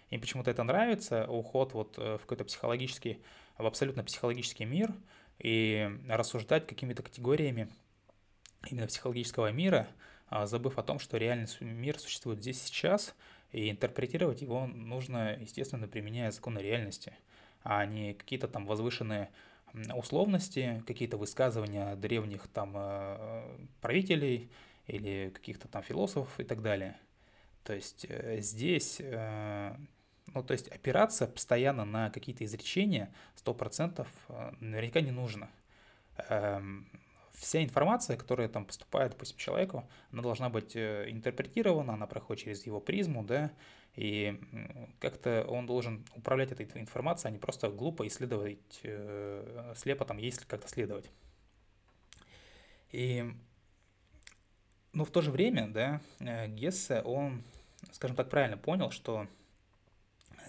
Им 0.10 0.20
почему-то 0.20 0.52
это 0.52 0.64
нравится, 0.64 1.26
уход 1.26 1.74
вот 1.74 1.98
э, 1.98 2.18
в 2.18 2.22
какой-то 2.24 2.44
психологический, 2.44 3.22
в 3.58 3.66
абсолютно 3.66 4.04
психологический 4.04 4.66
мир 4.66 4.94
и 5.42 5.90
рассуждать 6.08 6.68
какими-то 6.68 7.04
категориями 7.04 7.68
именно 8.70 8.88
психологического 8.88 9.52
мира, 9.52 9.88
а, 10.28 10.46
забыв 10.46 10.78
о 10.78 10.84
том, 10.84 11.00
что 11.00 11.18
реальный 11.18 11.48
мир 11.62 12.00
существует 12.00 12.40
здесь 12.40 12.62
сейчас, 12.62 13.16
и 13.52 13.70
интерпретировать 13.70 14.42
его 14.42 14.68
нужно, 14.68 15.38
естественно, 15.40 15.88
применяя 15.88 16.32
законы 16.32 16.60
реальности, 16.60 17.14
а 17.64 17.86
не 17.86 18.14
какие-то 18.14 18.48
там 18.48 18.66
возвышенные 18.66 19.30
условности, 19.96 20.84
какие-то 20.86 21.18
высказывания 21.18 21.96
древних 21.96 22.48
там 22.48 22.74
э, 22.76 23.58
правителей 23.82 24.50
или 24.88 25.32
каких-то 25.34 25.68
там 25.68 25.82
философов 25.82 26.40
и 26.40 26.44
так 26.44 26.62
далее. 26.62 26.98
То 27.64 27.74
есть 27.74 28.06
э, 28.08 28.40
здесь 28.42 29.02
ну, 30.34 30.44
то 30.44 30.54
есть 30.54 30.68
опираться 30.70 31.28
постоянно 31.28 31.86
на 31.86 32.10
какие-то 32.10 32.46
изречения 32.46 33.14
100% 33.44 34.08
э, 34.30 34.52
наверняка 34.60 35.02
не 35.02 35.12
нужно. 35.12 35.50
Эм, 36.30 36.88
вся 37.34 37.64
информация, 37.64 38.18
которая 38.18 38.48
там 38.48 38.66
поступает, 38.66 39.12
допустим, 39.12 39.38
человеку, 39.38 39.88
она 40.12 40.22
должна 40.22 40.50
быть 40.50 40.76
э, 40.76 41.10
интерпретирована, 41.10 41.94
она 41.94 42.08
проходит 42.08 42.44
через 42.44 42.66
его 42.66 42.80
призму, 42.80 43.24
да, 43.24 43.52
и 43.96 44.40
как-то 45.00 45.44
он 45.50 45.66
должен 45.66 46.06
управлять 46.16 46.52
этой 46.52 46.66
информацией, 46.80 47.30
а 47.30 47.34
не 47.34 47.40
просто 47.40 47.70
глупо 47.70 48.08
исследовать, 48.08 48.80
э, 48.84 49.74
слепо 49.76 50.06
там, 50.06 50.18
если 50.18 50.46
как-то 50.46 50.68
следовать. 50.68 51.10
И, 52.92 53.26
ну, 54.94 55.04
в 55.04 55.12
то 55.12 55.22
же 55.22 55.32
время, 55.32 55.68
да, 55.68 56.02
Гессе, 56.48 57.02
он, 57.02 57.44
скажем 57.92 58.16
так, 58.16 58.30
правильно 58.30 58.58
понял, 58.58 58.92
что 58.92 59.28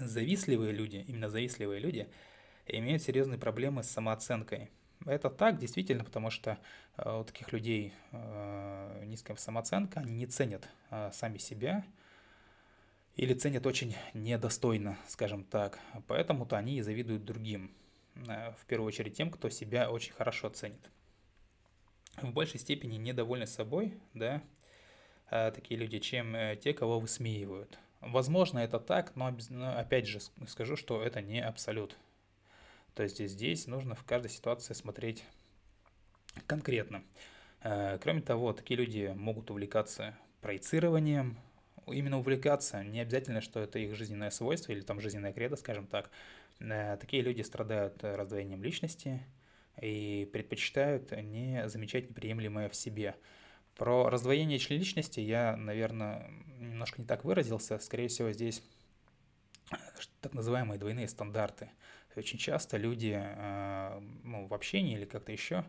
завистливые 0.09 0.73
люди, 0.73 1.05
именно 1.09 1.29
завистливые 1.29 1.81
люди, 1.81 2.09
имеют 2.67 3.03
серьезные 3.03 3.39
проблемы 3.39 3.83
с 3.83 3.91
самооценкой. 3.91 4.71
Это 5.07 5.31
так, 5.31 5.59
действительно, 5.59 6.05
потому 6.05 6.31
что 6.31 6.59
э, 6.97 7.21
у 7.21 7.25
таких 7.25 7.53
людей 7.53 7.93
э, 8.13 9.03
низкая 9.05 9.37
самооценка, 9.37 10.01
они 10.01 10.13
не 10.13 10.27
ценят 10.27 10.69
э, 10.91 11.11
сами 11.13 11.39
себя 11.39 11.85
или 13.17 13.35
ценят 13.35 13.67
очень 13.67 13.97
недостойно, 14.15 14.97
скажем 15.09 15.45
так. 15.45 15.79
Поэтому-то 16.07 16.57
они 16.57 16.79
и 16.79 16.83
завидуют 16.83 17.25
другим, 17.25 17.73
в 18.15 18.67
первую 18.67 18.89
очередь 18.89 19.17
тем, 19.17 19.31
кто 19.31 19.49
себя 19.51 19.91
очень 19.91 20.13
хорошо 20.13 20.49
ценит. 20.51 20.91
В 22.17 22.31
большей 22.33 22.61
степени 22.61 22.97
недовольны 22.97 23.47
собой, 23.47 23.95
да, 24.15 24.43
такие 25.31 25.79
люди, 25.79 25.99
чем 25.99 26.35
те, 26.59 26.73
кого 26.75 27.01
высмеивают. 27.01 27.79
Возможно, 28.03 28.59
это 28.59 28.81
так, 28.81 29.15
но, 29.15 29.35
опять 29.77 30.09
же 30.09 30.19
скажу, 30.49 30.77
что 30.77 31.03
это 31.03 31.23
не 31.23 31.41
абсолют. 31.41 31.97
То 32.95 33.05
есть 33.05 33.25
здесь 33.27 33.67
нужно 33.69 33.95
в 33.95 34.05
каждой 34.05 34.29
ситуации 34.29 34.75
смотреть 34.75 35.25
конкретно. 36.47 37.05
Э, 37.63 37.99
кроме 38.03 38.21
того, 38.21 38.53
такие 38.53 38.77
люди 38.77 39.13
могут 39.17 39.51
увлекаться 39.51 40.17
проецированием, 40.41 41.39
именно 41.87 42.19
увлекаться, 42.19 42.83
не 42.83 43.01
обязательно, 43.01 43.41
что 43.41 43.61
это 43.61 43.79
их 43.79 43.95
жизненное 43.95 44.31
свойство 44.31 44.73
или 44.73 44.81
там 44.81 45.01
жизненная 45.01 45.33
кредо, 45.33 45.57
скажем 45.57 45.87
так. 45.87 46.11
Э, 46.59 46.97
такие 47.01 47.23
люди 47.23 47.43
страдают 47.43 48.03
раздвоением 48.03 48.65
личности 48.65 49.23
и 49.81 50.29
предпочитают 50.33 51.13
не 51.13 51.69
замечать 51.69 52.11
неприемлемое 52.11 52.69
в 52.69 52.75
себе. 52.75 53.15
Про 53.77 54.11
раздвоение 54.11 54.59
личности 54.59 55.21
я, 55.21 55.57
наверное, 55.57 56.31
немножко 56.59 57.01
не 57.01 57.07
так 57.07 57.25
выразился. 57.25 57.79
Скорее 57.79 58.09
всего, 58.09 58.33
здесь 58.33 58.63
э, 59.71 59.77
так 60.21 60.35
называемые 60.35 60.79
двойные 60.79 61.09
стандарты. 61.09 61.71
Очень 62.15 62.39
часто 62.39 62.77
люди 62.77 63.19
э, 63.19 64.01
ну, 64.23 64.47
в 64.47 64.55
общении 64.55 64.95
или 64.95 65.07
как-то 65.07 65.33
еще, 65.33 65.65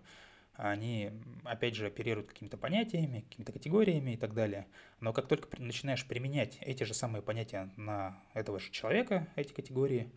они, 0.55 1.11
опять 1.43 1.75
же, 1.75 1.87
оперируют 1.87 2.27
какими-то 2.27 2.57
понятиями, 2.57 3.21
какими-то 3.21 3.53
категориями 3.53 4.11
и 4.11 4.17
так 4.17 4.33
далее. 4.33 4.67
Но 4.99 5.13
как 5.13 5.27
только 5.27 5.49
начинаешь 5.59 6.05
применять 6.05 6.57
эти 6.61 6.83
же 6.83 6.93
самые 6.93 7.21
понятия 7.21 7.71
на 7.75 8.21
этого 8.33 8.59
же 8.59 8.69
человека, 8.71 9.27
эти 9.35 9.51
категории, 9.51 10.11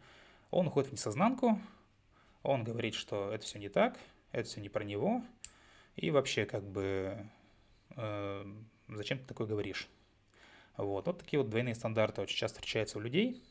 он 0.51 0.67
уходит 0.67 0.91
в 0.91 0.93
несознанку, 0.93 1.59
он 2.43 2.65
говорит, 2.65 2.95
что 2.95 3.33
это 3.33 3.45
все 3.45 3.59
не 3.59 3.69
так, 3.69 3.99
это 4.33 4.49
все 4.49 4.61
не 4.61 4.69
про 4.69 4.85
него, 4.85 5.23
и 5.97 6.11
вообще 6.11 6.45
как 6.45 6.65
бы 6.65 7.27
зачем 7.95 9.19
ты 9.19 9.25
такое 9.25 9.47
говоришь? 9.47 9.89
Вот. 10.77 11.07
вот 11.07 11.19
такие 11.19 11.41
вот 11.41 11.49
двойные 11.49 11.75
стандарты 11.75 12.21
очень 12.21 12.37
часто 12.37 12.59
встречаются 12.59 12.99
у 12.99 13.01
людей. 13.01 13.43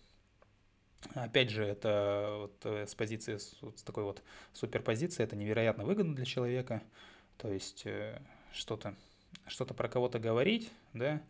Опять 1.13 1.49
же, 1.49 1.63
это 1.63 2.35
вот 2.39 2.65
э, 2.65 2.87
с 2.87 2.95
позиции, 2.95 3.37
с, 3.37 3.55
такой 3.83 4.03
вот 4.03 4.23
суперпозиции, 4.53 5.23
это 5.23 5.35
невероятно 5.35 5.85
выгодно 5.85 6.15
для 6.15 6.25
человека. 6.25 6.81
То 7.37 7.51
есть 7.51 7.85
э, 7.85 8.21
что-то 8.53 8.95
что 9.47 9.65
про 9.65 9.89
кого-то 9.89 10.17
говорить, 10.17 10.71
да, 10.93 11.21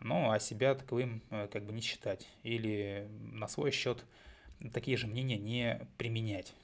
но 0.00 0.32
а 0.32 0.40
себя 0.40 0.74
таковым 0.74 1.22
э, 1.30 1.48
как 1.50 1.64
бы 1.64 1.72
не 1.72 1.80
считать. 1.80 2.28
Или 2.42 3.08
на 3.32 3.48
свой 3.48 3.70
счет 3.70 4.04
такие 4.72 4.96
же 4.96 5.06
мнения 5.06 5.38
не 5.38 5.86
применять. 5.96 6.54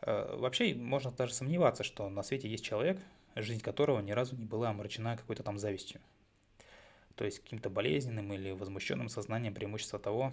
Вообще 0.00 0.74
можно 0.76 1.10
даже 1.10 1.34
сомневаться, 1.34 1.82
что 1.82 2.08
на 2.08 2.22
свете 2.22 2.48
есть 2.48 2.64
человек, 2.64 3.00
жизнь 3.34 3.60
которого 3.60 4.00
ни 4.00 4.12
разу 4.12 4.36
не 4.36 4.44
была 4.44 4.70
омрачена 4.70 5.16
какой-то 5.16 5.42
там 5.42 5.58
завистью 5.58 6.00
то 7.18 7.24
есть 7.24 7.40
каким-то 7.40 7.68
болезненным 7.68 8.32
или 8.32 8.52
возмущенным 8.52 9.08
сознанием 9.08 9.52
преимущества 9.52 9.98
того, 9.98 10.32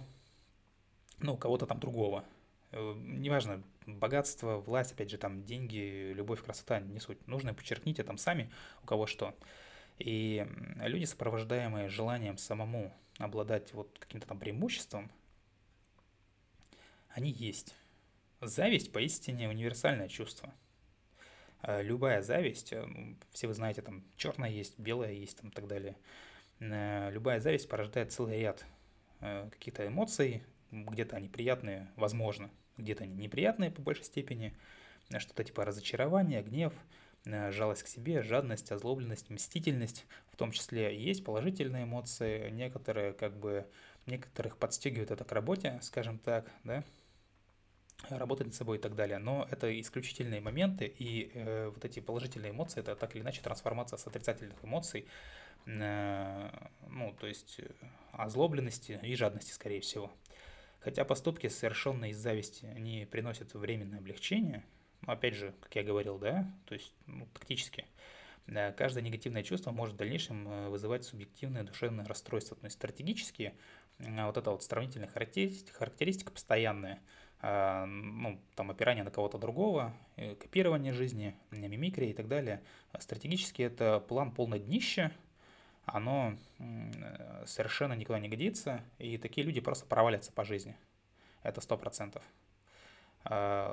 ну, 1.18 1.36
кого-то 1.36 1.66
там 1.66 1.80
другого. 1.80 2.24
Э, 2.70 2.94
неважно, 2.96 3.60
богатство, 3.86 4.58
власть, 4.58 4.92
опять 4.92 5.10
же, 5.10 5.18
там 5.18 5.42
деньги, 5.42 6.12
любовь, 6.14 6.44
красота, 6.44 6.78
не 6.78 7.00
суть. 7.00 7.26
Нужно 7.26 7.54
подчеркните 7.54 8.04
там 8.04 8.18
сами, 8.18 8.52
у 8.84 8.86
кого 8.86 9.08
что. 9.08 9.34
И 9.98 10.46
люди, 10.78 11.06
сопровождаемые 11.06 11.88
желанием 11.88 12.38
самому 12.38 12.92
обладать 13.18 13.74
вот 13.74 13.98
каким-то 13.98 14.28
там 14.28 14.38
преимуществом, 14.38 15.10
они 17.08 17.32
есть. 17.32 17.74
Зависть 18.40 18.92
поистине 18.92 19.48
универсальное 19.48 20.08
чувство. 20.08 20.54
А 21.66 21.82
любая 21.82 22.22
зависть, 22.22 22.72
э, 22.72 22.84
ну, 22.86 23.16
все 23.32 23.48
вы 23.48 23.54
знаете, 23.54 23.82
там 23.82 24.04
черная 24.16 24.50
есть, 24.50 24.78
белая 24.78 25.10
есть, 25.12 25.38
там 25.38 25.50
и 25.50 25.52
так 25.52 25.66
далее. 25.66 25.96
Э, 26.60 27.10
любая 27.10 27.40
зависть 27.40 27.68
порождает 27.68 28.12
целый 28.12 28.38
ряд 28.38 28.64
э, 29.20 29.48
каких-то 29.50 29.84
эмоций, 29.84 30.44
где-то 30.70 31.16
они 31.16 31.28
приятные, 31.28 31.90
возможно, 31.96 32.50
где-то 32.76 33.02
они 33.02 33.16
неприятные 33.16 33.72
по 33.72 33.82
большей 33.82 34.04
степени, 34.04 34.56
что-то 35.18 35.42
типа 35.42 35.64
разочарования, 35.64 36.40
гнев, 36.40 36.72
жалость 37.24 37.82
к 37.82 37.88
себе, 37.88 38.22
жадность, 38.22 38.70
озлобленность, 38.70 39.28
мстительность, 39.30 40.06
в 40.30 40.36
том 40.36 40.52
числе 40.52 40.96
есть 40.96 41.24
положительные 41.24 41.82
эмоции, 41.82 42.48
некоторые 42.50 43.12
как 43.12 43.36
бы, 43.36 43.66
некоторых 44.06 44.56
подстегивают 44.56 45.10
это 45.10 45.24
к 45.24 45.32
работе, 45.32 45.80
скажем 45.82 46.18
так, 46.18 46.48
да, 46.62 46.84
работать 48.10 48.46
над 48.46 48.54
собой 48.54 48.78
и 48.78 48.80
так 48.80 48.94
далее. 48.94 49.18
Но 49.18 49.46
это 49.50 49.80
исключительные 49.80 50.40
моменты, 50.40 50.86
и 50.86 51.30
э, 51.34 51.68
вот 51.68 51.84
эти 51.84 52.00
положительные 52.00 52.52
эмоции, 52.52 52.80
это 52.80 52.94
так 52.94 53.14
или 53.14 53.22
иначе 53.22 53.42
трансформация 53.42 53.96
с 53.96 54.06
отрицательных 54.06 54.64
эмоций, 54.64 55.06
э, 55.66 56.50
ну, 56.88 57.14
то 57.18 57.26
есть 57.26 57.56
э, 57.58 57.68
озлобленности 58.12 58.98
и 59.02 59.14
жадности, 59.16 59.52
скорее 59.52 59.80
всего. 59.80 60.12
Хотя 60.80 61.04
поступки, 61.04 61.48
совершенные 61.48 62.12
из 62.12 62.18
зависти, 62.18 62.66
они 62.66 63.06
приносят 63.10 63.54
временное 63.54 63.98
облегчение, 63.98 64.64
но 65.02 65.12
опять 65.12 65.34
же, 65.34 65.54
как 65.60 65.74
я 65.74 65.82
говорил, 65.82 66.18
да, 66.18 66.50
то 66.66 66.74
есть 66.74 66.94
ну, 67.06 67.26
тактически, 67.32 67.86
да, 68.46 68.72
каждое 68.72 69.02
негативное 69.02 69.42
чувство 69.42 69.72
может 69.72 69.94
в 69.94 69.98
дальнейшем 69.98 70.48
э, 70.48 70.68
вызывать 70.68 71.04
субъективное 71.04 71.64
душевное 71.64 72.06
расстройство. 72.06 72.56
То 72.56 72.66
есть 72.66 72.76
стратегически 72.76 73.54
вот 73.98 74.36
эта 74.36 74.50
вот 74.50 74.62
сравнительная 74.62 75.08
характеристика, 75.08 75.78
характеристика 75.78 76.30
постоянная– 76.30 77.00
ну, 77.42 78.40
там, 78.54 78.70
опирание 78.70 79.04
на 79.04 79.10
кого-то 79.10 79.38
другого, 79.38 79.92
э, 80.16 80.34
копирование 80.34 80.92
жизни, 80.92 81.36
мимикрия 81.50 82.10
и 82.10 82.12
так 82.14 82.28
далее. 82.28 82.62
Стратегически 82.98 83.62
это 83.62 84.00
план 84.00 84.32
полное 84.32 84.58
днище, 84.58 85.12
оно 85.84 86.36
совершенно 87.44 87.92
никуда 87.92 88.18
не 88.18 88.28
годится, 88.28 88.80
и 88.98 89.18
такие 89.18 89.46
люди 89.46 89.60
просто 89.60 89.86
провалятся 89.86 90.32
по 90.32 90.44
жизни. 90.44 90.76
Это 91.42 91.60
сто 91.60 91.76
процентов. 91.76 92.22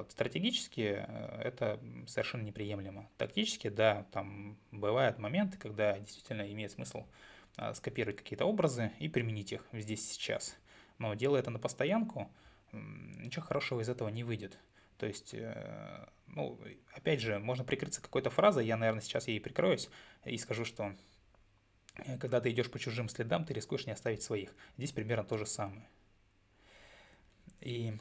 Стратегически 0.10 1.06
э, 1.08 1.42
это 1.44 1.80
совершенно 2.08 2.42
неприемлемо. 2.42 3.10
Тактически, 3.18 3.70
да, 3.70 4.06
там 4.12 4.58
бывают 4.72 5.20
моменты, 5.20 5.58
когда 5.58 5.98
действительно 6.00 6.52
имеет 6.52 6.72
смысл 6.72 7.06
скопировать 7.76 8.18
какие-то 8.18 8.46
образы 8.46 8.92
и 8.98 9.08
применить 9.08 9.54
их 9.54 9.64
здесь 9.72 10.10
сейчас. 10.10 10.58
Но 10.98 11.14
делая 11.14 11.40
это 11.40 11.52
на 11.52 11.60
постоянку, 11.60 12.32
ничего 12.74 13.46
хорошего 13.46 13.82
из 13.82 13.90
этого 13.90 14.10
не 14.10 14.24
выйдет. 14.24 14.58
То 14.98 15.06
есть, 15.06 15.34
э, 15.34 16.08
ну, 16.28 16.60
опять 16.94 17.20
же, 17.20 17.40
можно 17.40 17.64
прикрыться 17.64 18.02
какой-то 18.02 18.30
фразой, 18.30 18.66
я, 18.66 18.78
наверное, 18.78 19.02
сейчас 19.02 19.28
ей 19.28 19.40
прикроюсь 19.40 19.90
и 20.26 20.38
скажу, 20.38 20.66
что 20.66 20.96
э, 21.96 22.18
когда 22.18 22.42
ты 22.42 22.52
идешь 22.52 22.72
по 22.72 22.80
чужим 22.80 23.10
следам, 23.10 23.46
ты 23.46 23.54
рискуешь 23.54 23.86
не 23.86 23.94
оставить 23.94 24.24
своих. 24.24 24.56
Здесь 24.78 24.92
примерно 24.92 25.24
то 25.24 25.38
же 25.38 25.46
самое. 25.46 25.88
И 27.60 27.94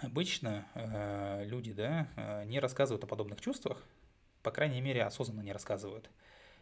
обычно 0.00 0.66
э, 0.74 1.44
люди, 1.46 1.72
да, 1.72 2.08
э, 2.16 2.44
не 2.44 2.60
рассказывают 2.60 3.04
о 3.04 3.06
подобных 3.06 3.40
чувствах, 3.40 3.82
по 4.42 4.50
крайней 4.50 4.80
мере, 4.80 5.04
осознанно 5.04 5.40
не 5.40 5.52
рассказывают. 5.52 6.10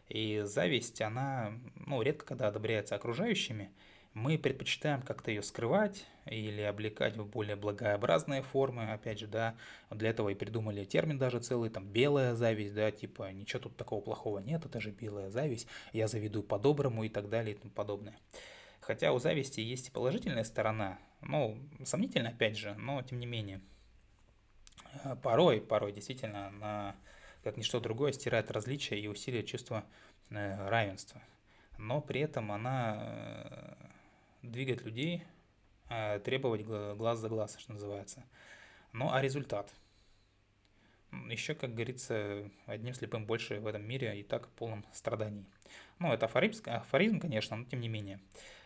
И 0.07 0.41
зависть, 0.45 1.01
она, 1.01 1.53
ну, 1.75 2.01
редко 2.01 2.25
когда 2.25 2.47
одобряется 2.47 2.95
окружающими, 2.95 3.71
мы 4.15 4.37
предпочитаем 4.37 5.01
как-то 5.01 5.29
ее 5.29 5.43
скрывать 5.43 6.05
или 6.25 6.61
облекать 6.61 7.17
в 7.17 7.25
более 7.25 7.57
благообразные 7.57 8.41
формы, 8.41 8.91
опять 8.91 9.19
же, 9.19 9.27
да, 9.27 9.55
для 9.91 10.09
этого 10.09 10.29
и 10.29 10.35
придумали 10.35 10.85
термин 10.85 11.17
даже 11.17 11.41
целый, 11.41 11.69
там, 11.69 11.85
белая 11.85 12.33
зависть, 12.33 12.73
да, 12.73 12.89
типа, 12.91 13.33
ничего 13.33 13.63
тут 13.63 13.75
такого 13.75 13.99
плохого 13.99 14.39
нет, 14.39 14.65
это 14.65 14.79
же 14.79 14.91
белая 14.91 15.29
зависть, 15.29 15.67
я 15.91 16.07
завидую 16.07 16.43
по-доброму 16.43 17.03
и 17.03 17.09
так 17.09 17.29
далее 17.29 17.55
и 17.55 17.57
тому 17.59 17.71
подобное. 17.71 18.17
Хотя 18.79 19.11
у 19.11 19.19
зависти 19.19 19.59
есть 19.59 19.89
и 19.89 19.91
положительная 19.91 20.45
сторона, 20.45 20.97
ну, 21.21 21.59
сомнительно, 21.83 22.29
опять 22.29 22.57
же, 22.57 22.73
но 22.75 23.01
тем 23.01 23.19
не 23.19 23.25
менее. 23.25 23.59
Э, 25.03 25.17
порой, 25.21 25.59
порой 25.59 25.91
действительно 25.91 26.47
она, 26.47 26.95
как 27.43 27.57
ничто 27.57 27.81
другое, 27.81 28.13
стирает 28.13 28.49
различия 28.49 28.97
и 28.97 29.07
усиливает 29.07 29.47
чувство 29.47 29.83
э, 30.29 30.69
равенства. 30.69 31.21
Но 31.77 31.99
при 31.99 32.21
этом 32.21 32.53
она 32.53 32.97
э, 33.01 33.84
двигать 34.51 34.81
людей, 34.83 35.23
а 35.87 36.19
требовать 36.19 36.63
глаз 36.63 37.19
за 37.19 37.29
глаз, 37.29 37.57
что 37.59 37.73
называется. 37.73 38.23
Ну 38.91 39.11
а 39.11 39.21
результат? 39.21 39.73
Еще, 41.29 41.55
как 41.55 41.73
говорится, 41.73 42.49
одним 42.65 42.93
слепым 42.93 43.25
больше 43.25 43.59
в 43.59 43.67
этом 43.67 43.87
мире 43.87 44.19
и 44.19 44.23
так 44.23 44.49
полном 44.49 44.85
страданий. 44.91 45.45
Ну, 45.99 46.11
это 46.11 46.25
афоризм, 46.25 46.63
афоризм, 46.65 47.19
конечно, 47.19 47.55
но 47.55 47.65
тем 47.65 47.79
не 47.79 47.87
менее. 47.87 48.19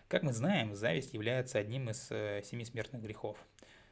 Как 0.07 0.23
мы 0.23 0.33
знаем, 0.33 0.73
зависть 0.75 1.13
является 1.13 1.59
одним 1.59 1.89
из 1.89 2.07
э, 2.09 2.41
семи 2.43 2.65
смертных 2.65 3.03
грехов. 3.03 3.37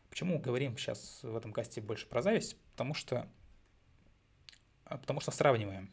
Почему 0.09 0.39
говорим 0.39 0.75
сейчас 0.77 1.19
в 1.21 1.35
этом 1.35 1.53
касте 1.53 1.81
больше 1.81 2.07
про 2.07 2.23
зависть? 2.23 2.57
Потому 2.71 2.95
что, 2.95 3.29
потому 4.85 5.19
что 5.19 5.29
сравниваем. 5.31 5.91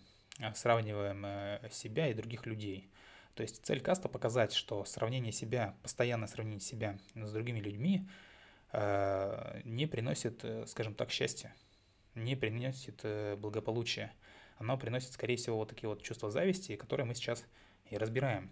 Сравниваем 0.54 1.24
э, 1.26 1.68
себя 1.70 2.09
и 2.09 2.14
других 2.14 2.46
людей. 2.46 2.88
То 3.34 3.42
есть 3.42 3.64
цель 3.64 3.80
каста 3.80 4.08
показать, 4.08 4.52
что 4.52 4.84
сравнение 4.84 5.32
себя, 5.32 5.74
постоянное 5.82 6.28
сравнение 6.28 6.60
себя 6.60 6.98
с 7.14 7.32
другими 7.32 7.58
людьми 7.58 8.08
э, 8.72 9.60
не 9.64 9.86
приносит, 9.86 10.44
э, 10.44 10.66
скажем 10.66 10.94
так, 10.94 11.10
счастья, 11.10 11.52
не 12.14 12.36
приносит 12.36 13.00
э, 13.02 13.34
благополучия. 13.36 14.12
Оно 14.58 14.78
приносит, 14.78 15.12
скорее 15.12 15.36
всего, 15.36 15.56
вот 15.56 15.68
такие 15.68 15.88
вот 15.88 16.02
чувства 16.02 16.30
зависти, 16.30 16.76
которые 16.76 17.06
мы 17.06 17.16
сейчас 17.16 17.44
и 17.90 17.98
разбираем. 17.98 18.50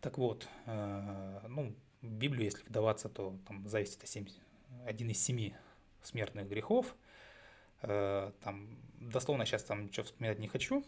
Так 0.00 0.16
вот, 0.16 0.48
ну, 0.66 1.74
в 2.02 2.12
Библию, 2.12 2.44
если 2.44 2.64
вдаваться, 2.64 3.08
то 3.08 3.36
там 3.46 3.68
зависть 3.68 3.98
это 3.98 4.06
7, 4.06 4.26
один 4.86 5.10
из 5.10 5.22
семи 5.22 5.54
смертных 6.02 6.48
грехов. 6.48 6.96
Там, 7.80 8.78
дословно 9.00 9.44
сейчас 9.44 9.64
там 9.64 9.86
ничего 9.86 10.04
вспоминать 10.04 10.38
не 10.38 10.48
хочу, 10.48 10.84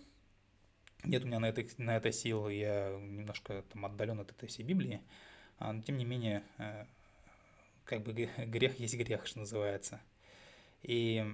нет 1.05 1.25
у 1.25 1.27
меня 1.27 1.39
на 1.39 1.49
это, 1.49 1.65
на 1.79 1.97
это 1.97 2.13
сил, 2.13 2.49
я 2.49 2.91
немножко 3.01 3.65
там 3.73 3.87
отдален 3.87 4.21
от 4.21 4.31
этой 4.31 4.49
всей 4.49 4.63
Библии, 4.65 5.01
а, 5.59 5.73
но 5.73 5.83
тем 5.83 5.97
не 5.97 6.05
менее, 6.05 6.43
э, 6.59 6.85
как 7.85 8.03
бы 8.03 8.13
грех 8.13 8.79
есть 8.79 8.97
грех, 8.97 9.27
что 9.27 9.41
называется. 9.41 10.01
И 10.83 11.25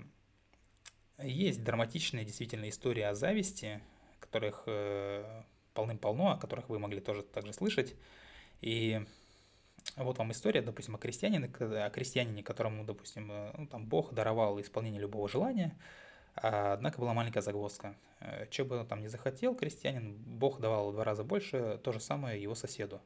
есть 1.18 1.62
драматичная 1.62 2.24
действительно 2.24 2.68
история 2.68 3.08
о 3.08 3.14
зависти, 3.14 3.80
которых 4.20 4.64
э, 4.66 5.42
полным-полно, 5.74 6.32
о 6.32 6.38
которых 6.38 6.68
вы 6.68 6.78
могли 6.78 7.00
тоже 7.00 7.22
также 7.22 7.52
слышать. 7.52 7.94
И 8.60 9.04
вот 9.96 10.18
вам 10.18 10.32
история, 10.32 10.62
допустим, 10.62 10.94
о 10.94 10.98
крестьянине, 10.98 11.46
о 11.46 11.90
крестьянине, 11.90 12.42
которому, 12.42 12.84
допустим, 12.84 13.30
э, 13.30 13.54
ну, 13.56 13.66
там 13.66 13.86
Бог 13.86 14.12
даровал 14.12 14.60
исполнение 14.60 15.00
любого 15.00 15.28
желания– 15.28 15.76
однако 16.34 17.00
была 17.00 17.14
маленькая 17.14 17.40
загвоздка. 17.40 17.96
Э, 18.20 18.46
Че 18.50 18.64
бы 18.64 18.78
он 18.78 18.86
там 18.86 19.00
не 19.00 19.08
захотел, 19.08 19.54
крестьянин, 19.54 20.16
Бог 20.16 20.60
давал 20.60 20.90
в 20.90 20.94
два 20.94 21.04
раза 21.04 21.24
больше, 21.24 21.80
то 21.82 21.92
же 21.92 22.00
самое 22.00 22.40
его 22.42 22.54
соседу. 22.54 23.00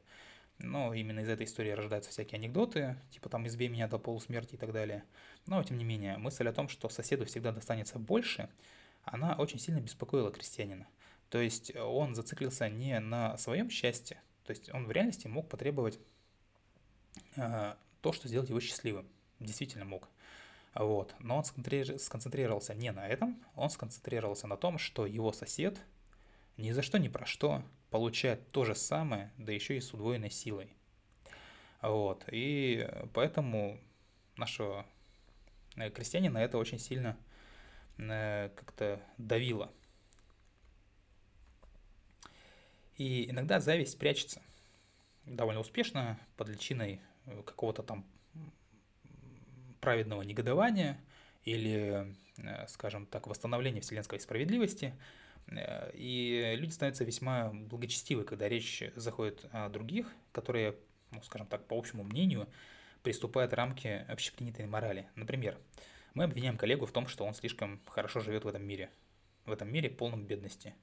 Но 0.59 0.93
именно 0.93 1.21
из 1.21 1.29
этой 1.29 1.45
истории 1.45 1.71
рождаются 1.71 2.11
всякие 2.11 2.37
анекдоты, 2.37 2.97
типа 3.11 3.29
там 3.29 3.47
«избей 3.47 3.69
меня 3.69 3.87
до 3.87 3.97
полусмерти» 3.97 4.55
и 4.55 4.57
так 4.57 4.73
далее. 4.73 5.05
Но, 5.45 5.63
тем 5.63 5.77
не 5.77 5.85
менее, 5.85 6.17
мысль 6.17 6.47
о 6.47 6.53
том, 6.53 6.67
что 6.67 6.89
соседу 6.89 7.25
всегда 7.25 7.53
достанется 7.53 7.97
больше, 7.97 8.49
она 9.03 9.35
очень 9.35 9.59
сильно 9.59 9.79
беспокоила 9.79 10.31
крестьянина. 10.31 10.85
То 11.29 11.39
есть 11.39 11.75
он 11.75 12.15
зациклился 12.15 12.67
не 12.69 12.99
на 12.99 13.37
своем 13.37 13.69
счастье, 13.69 14.21
то 14.43 14.51
есть 14.51 14.73
он 14.73 14.85
в 14.85 14.91
реальности 14.91 15.27
мог 15.27 15.47
потребовать 15.47 15.99
э, 17.35 17.75
то, 18.01 18.11
что 18.11 18.27
сделать 18.27 18.49
его 18.49 18.59
счастливым. 18.59 19.07
Действительно 19.39 19.85
мог. 19.85 20.09
Вот. 20.79 21.13
Но 21.19 21.35
он 21.35 21.43
сконцентрировался 21.43 22.73
не 22.73 22.93
на 22.93 23.05
этом, 23.05 23.43
он 23.55 23.69
сконцентрировался 23.69 24.47
на 24.47 24.55
том, 24.55 24.77
что 24.77 25.05
его 25.05 25.33
сосед 25.33 25.77
ни 26.55 26.71
за 26.71 26.81
что 26.83 26.97
ни 26.97 27.09
про 27.09 27.25
что 27.25 27.63
получает 27.89 28.49
то 28.51 28.63
же 28.63 28.75
самое, 28.75 29.29
да 29.37 29.51
еще 29.51 29.75
и 29.75 29.81
с 29.81 29.93
удвоенной 29.93 30.31
силой. 30.31 30.71
Вот. 31.81 32.23
И 32.31 32.89
поэтому 33.13 33.77
нашего 34.37 34.85
э, 35.75 35.89
крестьянина 35.89 36.37
это 36.37 36.57
очень 36.57 36.79
сильно 36.79 37.17
э, 37.97 38.49
как-то 38.55 39.01
давило. 39.17 39.69
И 42.95 43.29
иногда 43.29 43.59
зависть 43.59 43.99
прячется 43.99 44.41
довольно 45.25 45.59
успешно 45.59 46.17
под 46.37 46.47
личиной 46.47 47.01
э, 47.25 47.43
какого-то 47.43 47.83
там 47.83 48.05
праведного 49.79 50.21
негодования 50.21 50.99
или, 51.43 52.15
э, 52.37 52.67
скажем 52.67 53.05
так, 53.05 53.27
восстановления 53.27 53.81
вселенской 53.81 54.19
справедливости. 54.19 54.93
Э, 55.47 55.91
и 55.93 56.55
люди 56.57 56.71
становятся 56.71 57.03
весьма 57.03 57.51
благочестивы, 57.51 58.23
когда 58.23 58.47
речь 58.47 58.83
заходит 58.95 59.45
о 59.51 59.69
других, 59.69 60.13
которые, 60.31 60.75
ну, 61.11 61.21
скажем 61.23 61.47
так, 61.47 61.65
по 61.65 61.77
общему 61.77 62.03
мнению, 62.03 62.47
приступают 63.03 63.53
рамки 63.53 64.05
общепринятой 64.07 64.67
морали. 64.67 65.07
Например, 65.15 65.57
мы 66.13 66.25
обвиняем 66.25 66.57
коллегу 66.57 66.85
в 66.85 66.91
том, 66.91 67.07
что 67.07 67.25
он 67.25 67.33
слишком 67.33 67.81
хорошо 67.87 68.19
живет 68.19 68.43
в 68.43 68.47
этом 68.47 68.63
мире, 68.63 68.89
в 69.45 69.51
этом 69.51 69.71
мире 69.71 69.89
полном 69.89 70.25
бедности. 70.25 70.75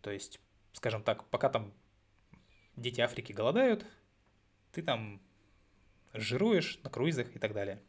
То 0.00 0.10
есть, 0.10 0.40
скажем 0.72 1.02
так, 1.02 1.24
пока 1.28 1.48
там 1.48 1.72
дети 2.76 3.00
Африки 3.00 3.32
голодают, 3.32 3.86
ты 4.72 4.82
там 4.82 5.20
жируешь 6.12 6.78
на 6.82 6.90
круизах 6.90 7.34
и 7.34 7.38
так 7.38 7.52
далее. 7.52 7.80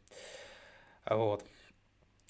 Вот. 1.06 1.44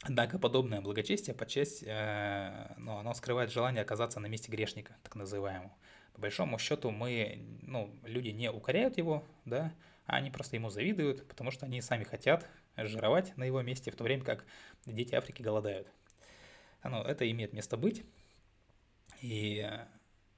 Однако 0.03 0.39
подобное 0.39 0.81
благочестие 0.81 1.35
подчасть, 1.35 1.83
э, 1.87 2.75
ну, 2.77 2.99
оно 2.99 3.15
скрывает 3.15 3.51
желание 3.51 3.83
оказаться 3.83 4.21
на 4.21 4.27
месте 4.27 4.51
грешника, 4.51 4.97
так 5.03 5.15
называемого. 5.15 5.73
По 6.13 6.21
большому 6.21 6.59
счету 6.59 6.91
мы, 6.91 7.39
ну, 7.63 7.91
люди 8.05 8.29
не 8.29 8.51
укоряют 8.51 8.99
его, 8.99 9.25
да, 9.45 9.73
а 10.07 10.17
они 10.17 10.31
просто 10.31 10.57
ему 10.57 10.69
завидуют, 10.69 11.27
потому 11.27 11.51
что 11.51 11.65
они 11.67 11.81
сами 11.81 12.05
хотят 12.05 12.47
жировать 12.77 13.37
на 13.37 13.45
его 13.45 13.63
месте, 13.63 13.91
в 13.91 13.97
то 13.97 14.05
время 14.05 14.25
как 14.25 14.45
дети 14.85 15.15
Африки 15.15 15.41
голодают. 15.41 15.89
Ну, 16.83 17.01
это 17.03 17.29
имеет 17.31 17.55
место 17.55 17.77
быть. 17.79 18.05
И 19.23 19.67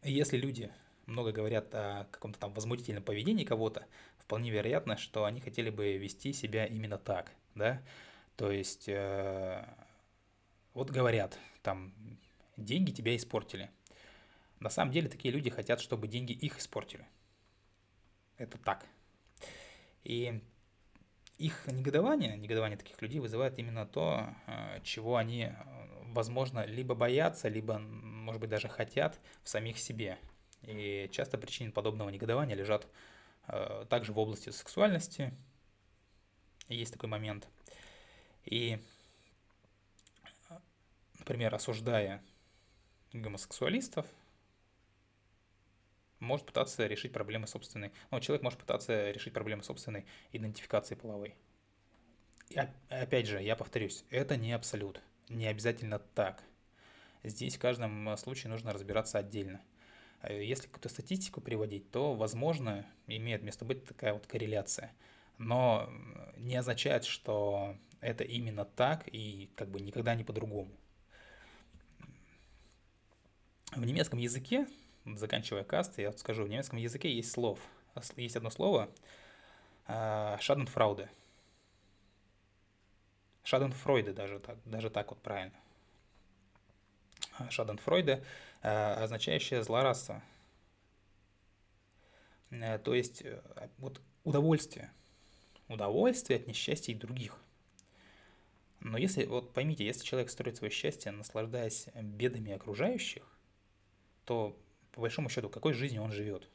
если 0.03 0.37
люди 0.37 0.71
много 1.07 1.33
говорят 1.33 1.75
о 1.75 2.07
каком-то 2.13 2.39
там 2.39 2.53
возмутительном 2.53 3.03
поведении 3.03 3.45
кого-то, 3.45 3.87
вполне 4.19 4.51
вероятно, 4.51 4.97
что 4.97 5.25
они 5.25 5.41
хотели 5.41 5.71
бы 5.71 5.97
вести 5.97 6.33
себя 6.33 6.67
именно 6.67 6.99
так, 6.99 7.33
да. 7.55 7.83
То 8.37 8.53
есть, 8.53 8.89
э, 8.89 9.65
вот 10.75 10.91
говорят, 10.91 11.39
там, 11.63 11.95
деньги 12.57 12.91
тебя 12.91 13.17
испортили. 13.17 13.71
На 14.61 14.71
самом 14.71 14.93
деле 14.93 15.09
такие 15.09 15.33
люди 15.33 15.51
хотят, 15.51 15.81
чтобы 15.81 16.07
деньги 16.07 16.33
их 16.33 16.59
испортили. 16.59 17.07
Это 18.37 18.59
так. 18.59 18.87
И 20.05 20.41
их 21.39 21.67
негодование, 21.67 22.37
негодование 22.37 22.79
таких 22.79 23.01
людей 23.03 23.21
вызывает 23.21 23.59
именно 23.59 23.87
то, 23.87 24.29
э, 24.47 24.81
чего 24.83 25.17
они, 25.17 25.53
возможно, 26.05 26.65
либо 26.65 26.95
боятся, 26.95 27.49
либо, 27.49 27.79
может 27.79 28.41
быть, 28.41 28.51
даже 28.51 28.69
хотят 28.69 29.19
в 29.43 29.49
самих 29.49 29.79
себе. 29.79 30.19
И 30.63 31.09
часто 31.13 31.39
причины 31.39 31.73
подобного 31.73 32.09
негодования 32.09 32.57
лежат 32.57 32.87
э, 33.49 33.85
также 33.89 34.13
в 34.13 34.19
области 34.19 34.51
сексуальности. 34.51 35.33
Есть 36.69 36.93
такой 36.93 37.09
момент. 37.09 37.49
И, 38.47 38.79
например, 41.19 41.55
осуждая 41.55 42.23
гомосексуалистов, 43.13 44.07
может 46.21 46.47
пытаться 46.47 46.87
решить 46.87 47.13
проблемы 47.13 47.47
собственной, 47.47 47.93
ну, 48.11 48.21
человек 48.21 48.43
может 48.43 48.59
пытаться 48.59 49.11
решить 49.11 49.35
проблемы 49.35 49.63
собственной 49.63 50.07
идентификации 50.33 50.95
половой. 50.95 51.35
И 52.49 52.59
опять 52.89 53.27
же, 53.27 53.43
я 53.43 53.57
повторюсь, 53.57 54.05
это 54.11 54.37
не 54.37 54.53
абсолют, 54.53 55.01
не 55.29 55.47
обязательно 55.47 55.99
так. 55.99 56.43
Здесь 57.25 57.57
в 57.57 57.61
каждом 57.61 58.17
случае 58.17 58.51
нужно 58.51 58.73
разбираться 58.73 59.19
отдельно. 59.19 59.61
Э, 60.23 60.43
если 60.43 60.67
какую-то 60.67 60.89
статистику 60.89 61.41
приводить, 61.41 61.91
то, 61.91 62.15
возможно, 62.15 62.87
имеет 63.09 63.43
место 63.43 63.65
быть 63.65 63.85
такая 63.85 64.15
вот 64.15 64.27
корреляция. 64.27 64.95
Но 65.39 65.91
не 66.37 66.57
означает, 66.57 67.05
что 67.05 67.77
это 68.07 68.25
именно 68.25 68.65
так 68.65 69.09
и 69.09 69.51
как 69.57 69.69
бы 69.69 69.81
никогда 69.81 70.15
не 70.15 70.25
по-другому. 70.25 70.71
В 73.73 73.85
немецком 73.85 74.19
языке 74.19 74.67
заканчивая 75.05 75.65
каст, 75.65 75.99
я 75.99 76.13
скажу, 76.13 76.45
в 76.45 76.49
немецком 76.49 76.79
языке 76.79 77.13
есть 77.13 77.31
слов. 77.31 77.59
Есть 78.17 78.37
одно 78.37 78.51
слово 78.51 78.89
Шаденфрауде. 79.87 81.11
Шаденфройде 83.45 84.13
даже 84.13 84.41
так, 84.41 84.59
даже 84.65 84.91
так 84.91 85.11
вот 85.11 85.23
правильно. 85.23 85.57
Шаденфройде, 87.51 88.25
означающее 88.63 89.63
злорадство. 89.63 90.23
Э, 92.51 92.79
то 92.79 92.95
есть 92.95 93.23
э, 93.23 93.41
вот 93.79 94.01
удовольствие. 94.25 94.91
Удовольствие 95.69 96.39
от 96.41 96.47
несчастья 96.47 96.95
других. 96.95 97.39
Но 98.87 98.99
если, 98.99 99.25
вот 99.25 99.53
поймите, 99.53 99.85
если 99.85 100.05
человек 100.05 100.31
строит 100.31 100.59
свое 100.59 100.71
счастье, 100.71 101.11
наслаждаясь 101.11 101.89
бедами 101.95 102.53
окружающих, 102.53 103.25
то 104.25 104.57
по 104.93 105.01
большому 105.01 105.29
счету, 105.29 105.49
какой 105.51 105.73
жизнью 105.73 106.03
он 106.03 106.13
живет. 106.13 106.49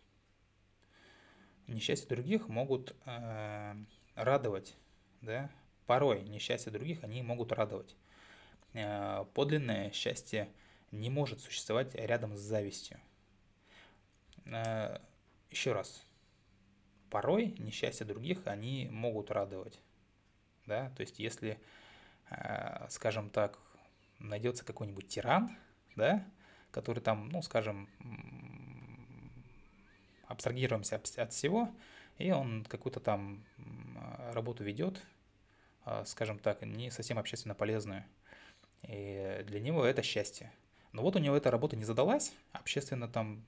Несчастья 1.68 2.08
других 2.08 2.48
могут 2.48 2.96
э, 3.06 3.76
радовать, 4.16 4.78
да, 5.20 5.52
порой 5.88 6.24
несчастья 6.24 6.72
других 6.72 7.04
они 7.04 7.22
могут 7.22 7.52
радовать. 7.52 7.98
Э, 8.74 9.26
подлинное 9.34 9.92
счастье 9.92 10.50
не 10.92 11.10
может 11.10 11.42
существовать 11.42 11.94
рядом 11.96 12.38
с 12.38 12.40
завистью. 12.40 12.98
Э, 14.46 15.00
еще 15.50 15.74
раз, 15.74 16.02
порой 17.10 17.56
несчастья 17.58 18.06
других 18.06 18.48
они 18.48 18.88
могут 18.90 19.32
радовать, 19.32 19.82
да, 20.66 20.92
то 20.92 21.02
есть 21.02 21.20
если, 21.20 21.60
скажем 22.90 23.30
так, 23.30 23.60
найдется 24.20 24.66
какой-нибудь 24.66 25.08
тиран, 25.08 25.58
да, 25.96 26.24
который 26.72 27.00
там, 27.00 27.30
ну, 27.30 27.42
скажем, 27.42 27.90
абстрагируемся 30.28 30.96
от 30.96 31.34
всего, 31.34 31.70
и 32.18 32.32
он 32.32 32.66
какую-то 32.66 33.00
там 33.00 33.44
работу 34.32 34.64
ведет, 34.64 35.02
а, 35.84 36.06
скажем 36.06 36.40
так, 36.40 36.62
не 36.62 36.92
совсем 36.92 37.18
общественно 37.18 37.56
полезную. 37.56 38.06
И 38.84 39.44
для 39.48 39.60
него 39.60 39.84
это 39.86 40.02
счастье. 40.02 40.52
Но 40.92 41.02
вот 41.02 41.16
у 41.16 41.20
него 41.20 41.36
эта 41.36 41.52
работа 41.52 41.76
не 41.76 41.86
задалась, 41.86 42.34
общественно 42.52 43.08
там, 43.08 43.44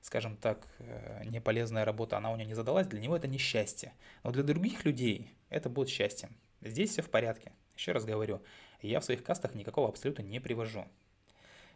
скажем 0.00 0.36
так, 0.36 0.66
э, 0.78 1.24
неполезная 1.24 1.84
работа, 1.84 2.16
она 2.16 2.30
у 2.30 2.36
него 2.36 2.48
не 2.48 2.54
задалась, 2.54 2.86
для 2.86 3.00
него 3.00 3.16
это 3.16 3.26
не 3.26 3.38
счастье. 3.38 3.92
Но 4.22 4.30
для 4.30 4.42
других 4.42 4.84
людей 4.84 5.34
это 5.48 5.68
будет 5.68 5.88
счастьем. 5.88 6.36
Здесь 6.66 6.90
все 6.90 7.02
в 7.02 7.10
порядке. 7.10 7.52
Еще 7.76 7.92
раз 7.92 8.04
говорю, 8.04 8.42
я 8.82 9.00
в 9.00 9.04
своих 9.04 9.22
кастах 9.22 9.54
никакого 9.54 9.88
абсолюта 9.88 10.22
не 10.22 10.40
привожу. 10.40 10.86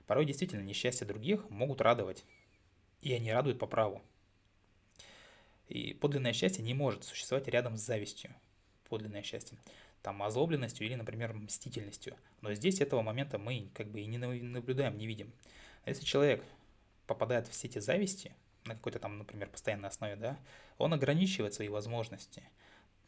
Порой 0.06 0.24
действительно 0.24 0.62
несчастья 0.62 1.06
других 1.06 1.48
могут 1.50 1.80
радовать, 1.80 2.24
и 3.00 3.12
они 3.12 3.32
радуют 3.32 3.58
по 3.58 3.66
праву. 3.66 4.02
И 5.68 5.94
подлинное 5.94 6.32
счастье 6.32 6.64
не 6.64 6.74
может 6.74 7.04
существовать 7.04 7.46
рядом 7.48 7.76
с 7.76 7.80
завистью. 7.80 8.34
Подлинное 8.88 9.22
счастье. 9.22 9.56
Там 10.02 10.22
озлобленностью 10.22 10.86
или, 10.86 10.96
например, 10.96 11.32
мстительностью. 11.34 12.16
Но 12.40 12.52
здесь 12.54 12.80
этого 12.80 13.02
момента 13.02 13.38
мы 13.38 13.70
как 13.74 13.88
бы 13.88 14.00
и 14.00 14.06
не 14.06 14.18
наблюдаем, 14.18 14.96
не 14.96 15.06
видим. 15.06 15.32
А 15.84 15.90
если 15.90 16.04
человек 16.04 16.42
попадает 17.06 17.46
в 17.46 17.54
сети 17.54 17.78
зависти, 17.78 18.34
на 18.64 18.74
какой-то 18.74 18.98
там, 18.98 19.18
например, 19.18 19.48
постоянной 19.48 19.88
основе, 19.88 20.16
да, 20.16 20.38
он 20.78 20.92
ограничивает 20.92 21.54
свои 21.54 21.68
возможности. 21.68 22.42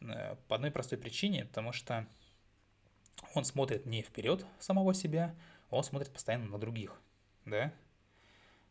Э, 0.03 0.35
по 0.47 0.55
одной 0.55 0.71
простой 0.71 0.97
причине, 0.97 1.45
потому 1.45 1.71
что 1.71 2.05
он 3.33 3.45
смотрит 3.45 3.85
не 3.85 4.01
вперед 4.01 4.45
самого 4.59 4.93
себя, 4.93 5.35
он 5.69 5.83
смотрит 5.83 6.11
постоянно 6.11 6.49
на 6.49 6.57
других, 6.57 6.99
да? 7.45 7.73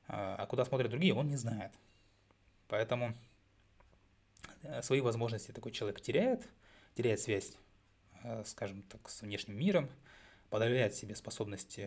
А, 0.09 0.37
а 0.38 0.47
куда 0.47 0.64
смотрят 0.64 0.90
другие, 0.90 1.14
он 1.14 1.29
не 1.29 1.37
знает. 1.37 1.73
Поэтому 2.68 3.14
э, 4.62 4.83
свои 4.83 5.01
возможности 5.01 5.53
такой 5.53 5.73
человек 5.73 6.01
теряет, 6.01 6.49
теряет 6.95 7.21
связь, 7.21 7.57
э, 8.23 8.45
скажем 8.45 8.83
так, 8.83 9.09
с 9.09 9.23
внешним 9.23 9.59
миром, 9.59 9.88
подавляет 10.51 10.95
себе 10.95 11.16
способность 11.16 11.81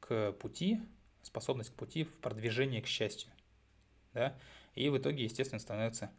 к 0.00 0.32
пути, 0.32 0.82
способность 1.22 1.70
к 1.70 1.74
пути 1.74 2.02
в 2.02 2.12
продвижении 2.18 2.80
к 2.80 2.88
счастью. 2.88 3.30
Да? 4.12 4.36
И 4.74 4.88
в 4.88 4.98
итоге, 4.98 5.22
естественно, 5.24 5.60
становится, 5.60 6.10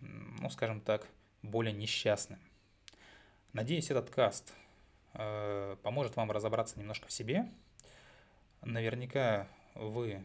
ну, 0.00 0.50
скажем 0.50 0.80
так, 0.80 1.06
более 1.42 1.72
несчастным. 1.72 2.38
Надеюсь, 3.52 3.90
этот 3.90 4.10
каст 4.10 4.52
Э, 5.14 5.76
поможет 5.82 6.16
вам 6.16 6.30
разобраться 6.30 6.78
немножко 6.78 7.08
в 7.08 7.12
себе. 7.12 7.46
Наверняка 8.62 9.46
вы 9.74 10.24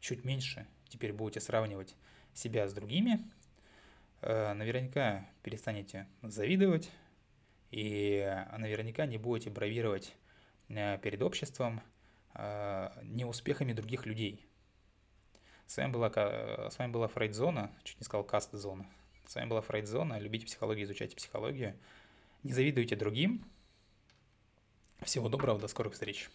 чуть 0.00 0.24
меньше 0.24 0.66
теперь 0.88 1.12
будете 1.12 1.40
сравнивать 1.40 1.94
себя 2.34 2.68
с 2.68 2.74
другими. 2.74 3.20
Э, 4.20 4.52
наверняка 4.52 5.26
перестанете 5.42 6.06
завидовать 6.22 6.90
и 7.70 8.44
наверняка 8.58 9.06
не 9.06 9.16
будете 9.16 9.50
бравировать 9.50 10.14
э, 10.68 10.98
перед 10.98 11.22
обществом 11.22 11.80
неуспехами 13.02 13.74
других 13.74 14.06
людей. 14.06 14.46
С 15.72 15.78
вами 15.78 15.90
была, 15.90 16.10
с 16.10 16.78
вами 16.78 16.92
была 16.92 17.08
Фрейдзона, 17.08 17.70
чуть 17.82 17.98
не 17.98 18.04
сказал 18.04 18.24
Каст-зона. 18.24 18.84
С 19.26 19.34
вами 19.36 19.48
была 19.48 19.62
Фрейдзона. 19.62 20.18
Любите 20.18 20.44
психологию, 20.44 20.84
изучайте 20.84 21.16
психологию. 21.16 21.78
Не 22.42 22.52
завидуйте 22.52 22.94
другим, 22.94 23.42
Всего 25.00 25.30
доброго, 25.30 25.58
до 25.58 25.68
скорых 25.68 25.94
встреч. 25.94 26.28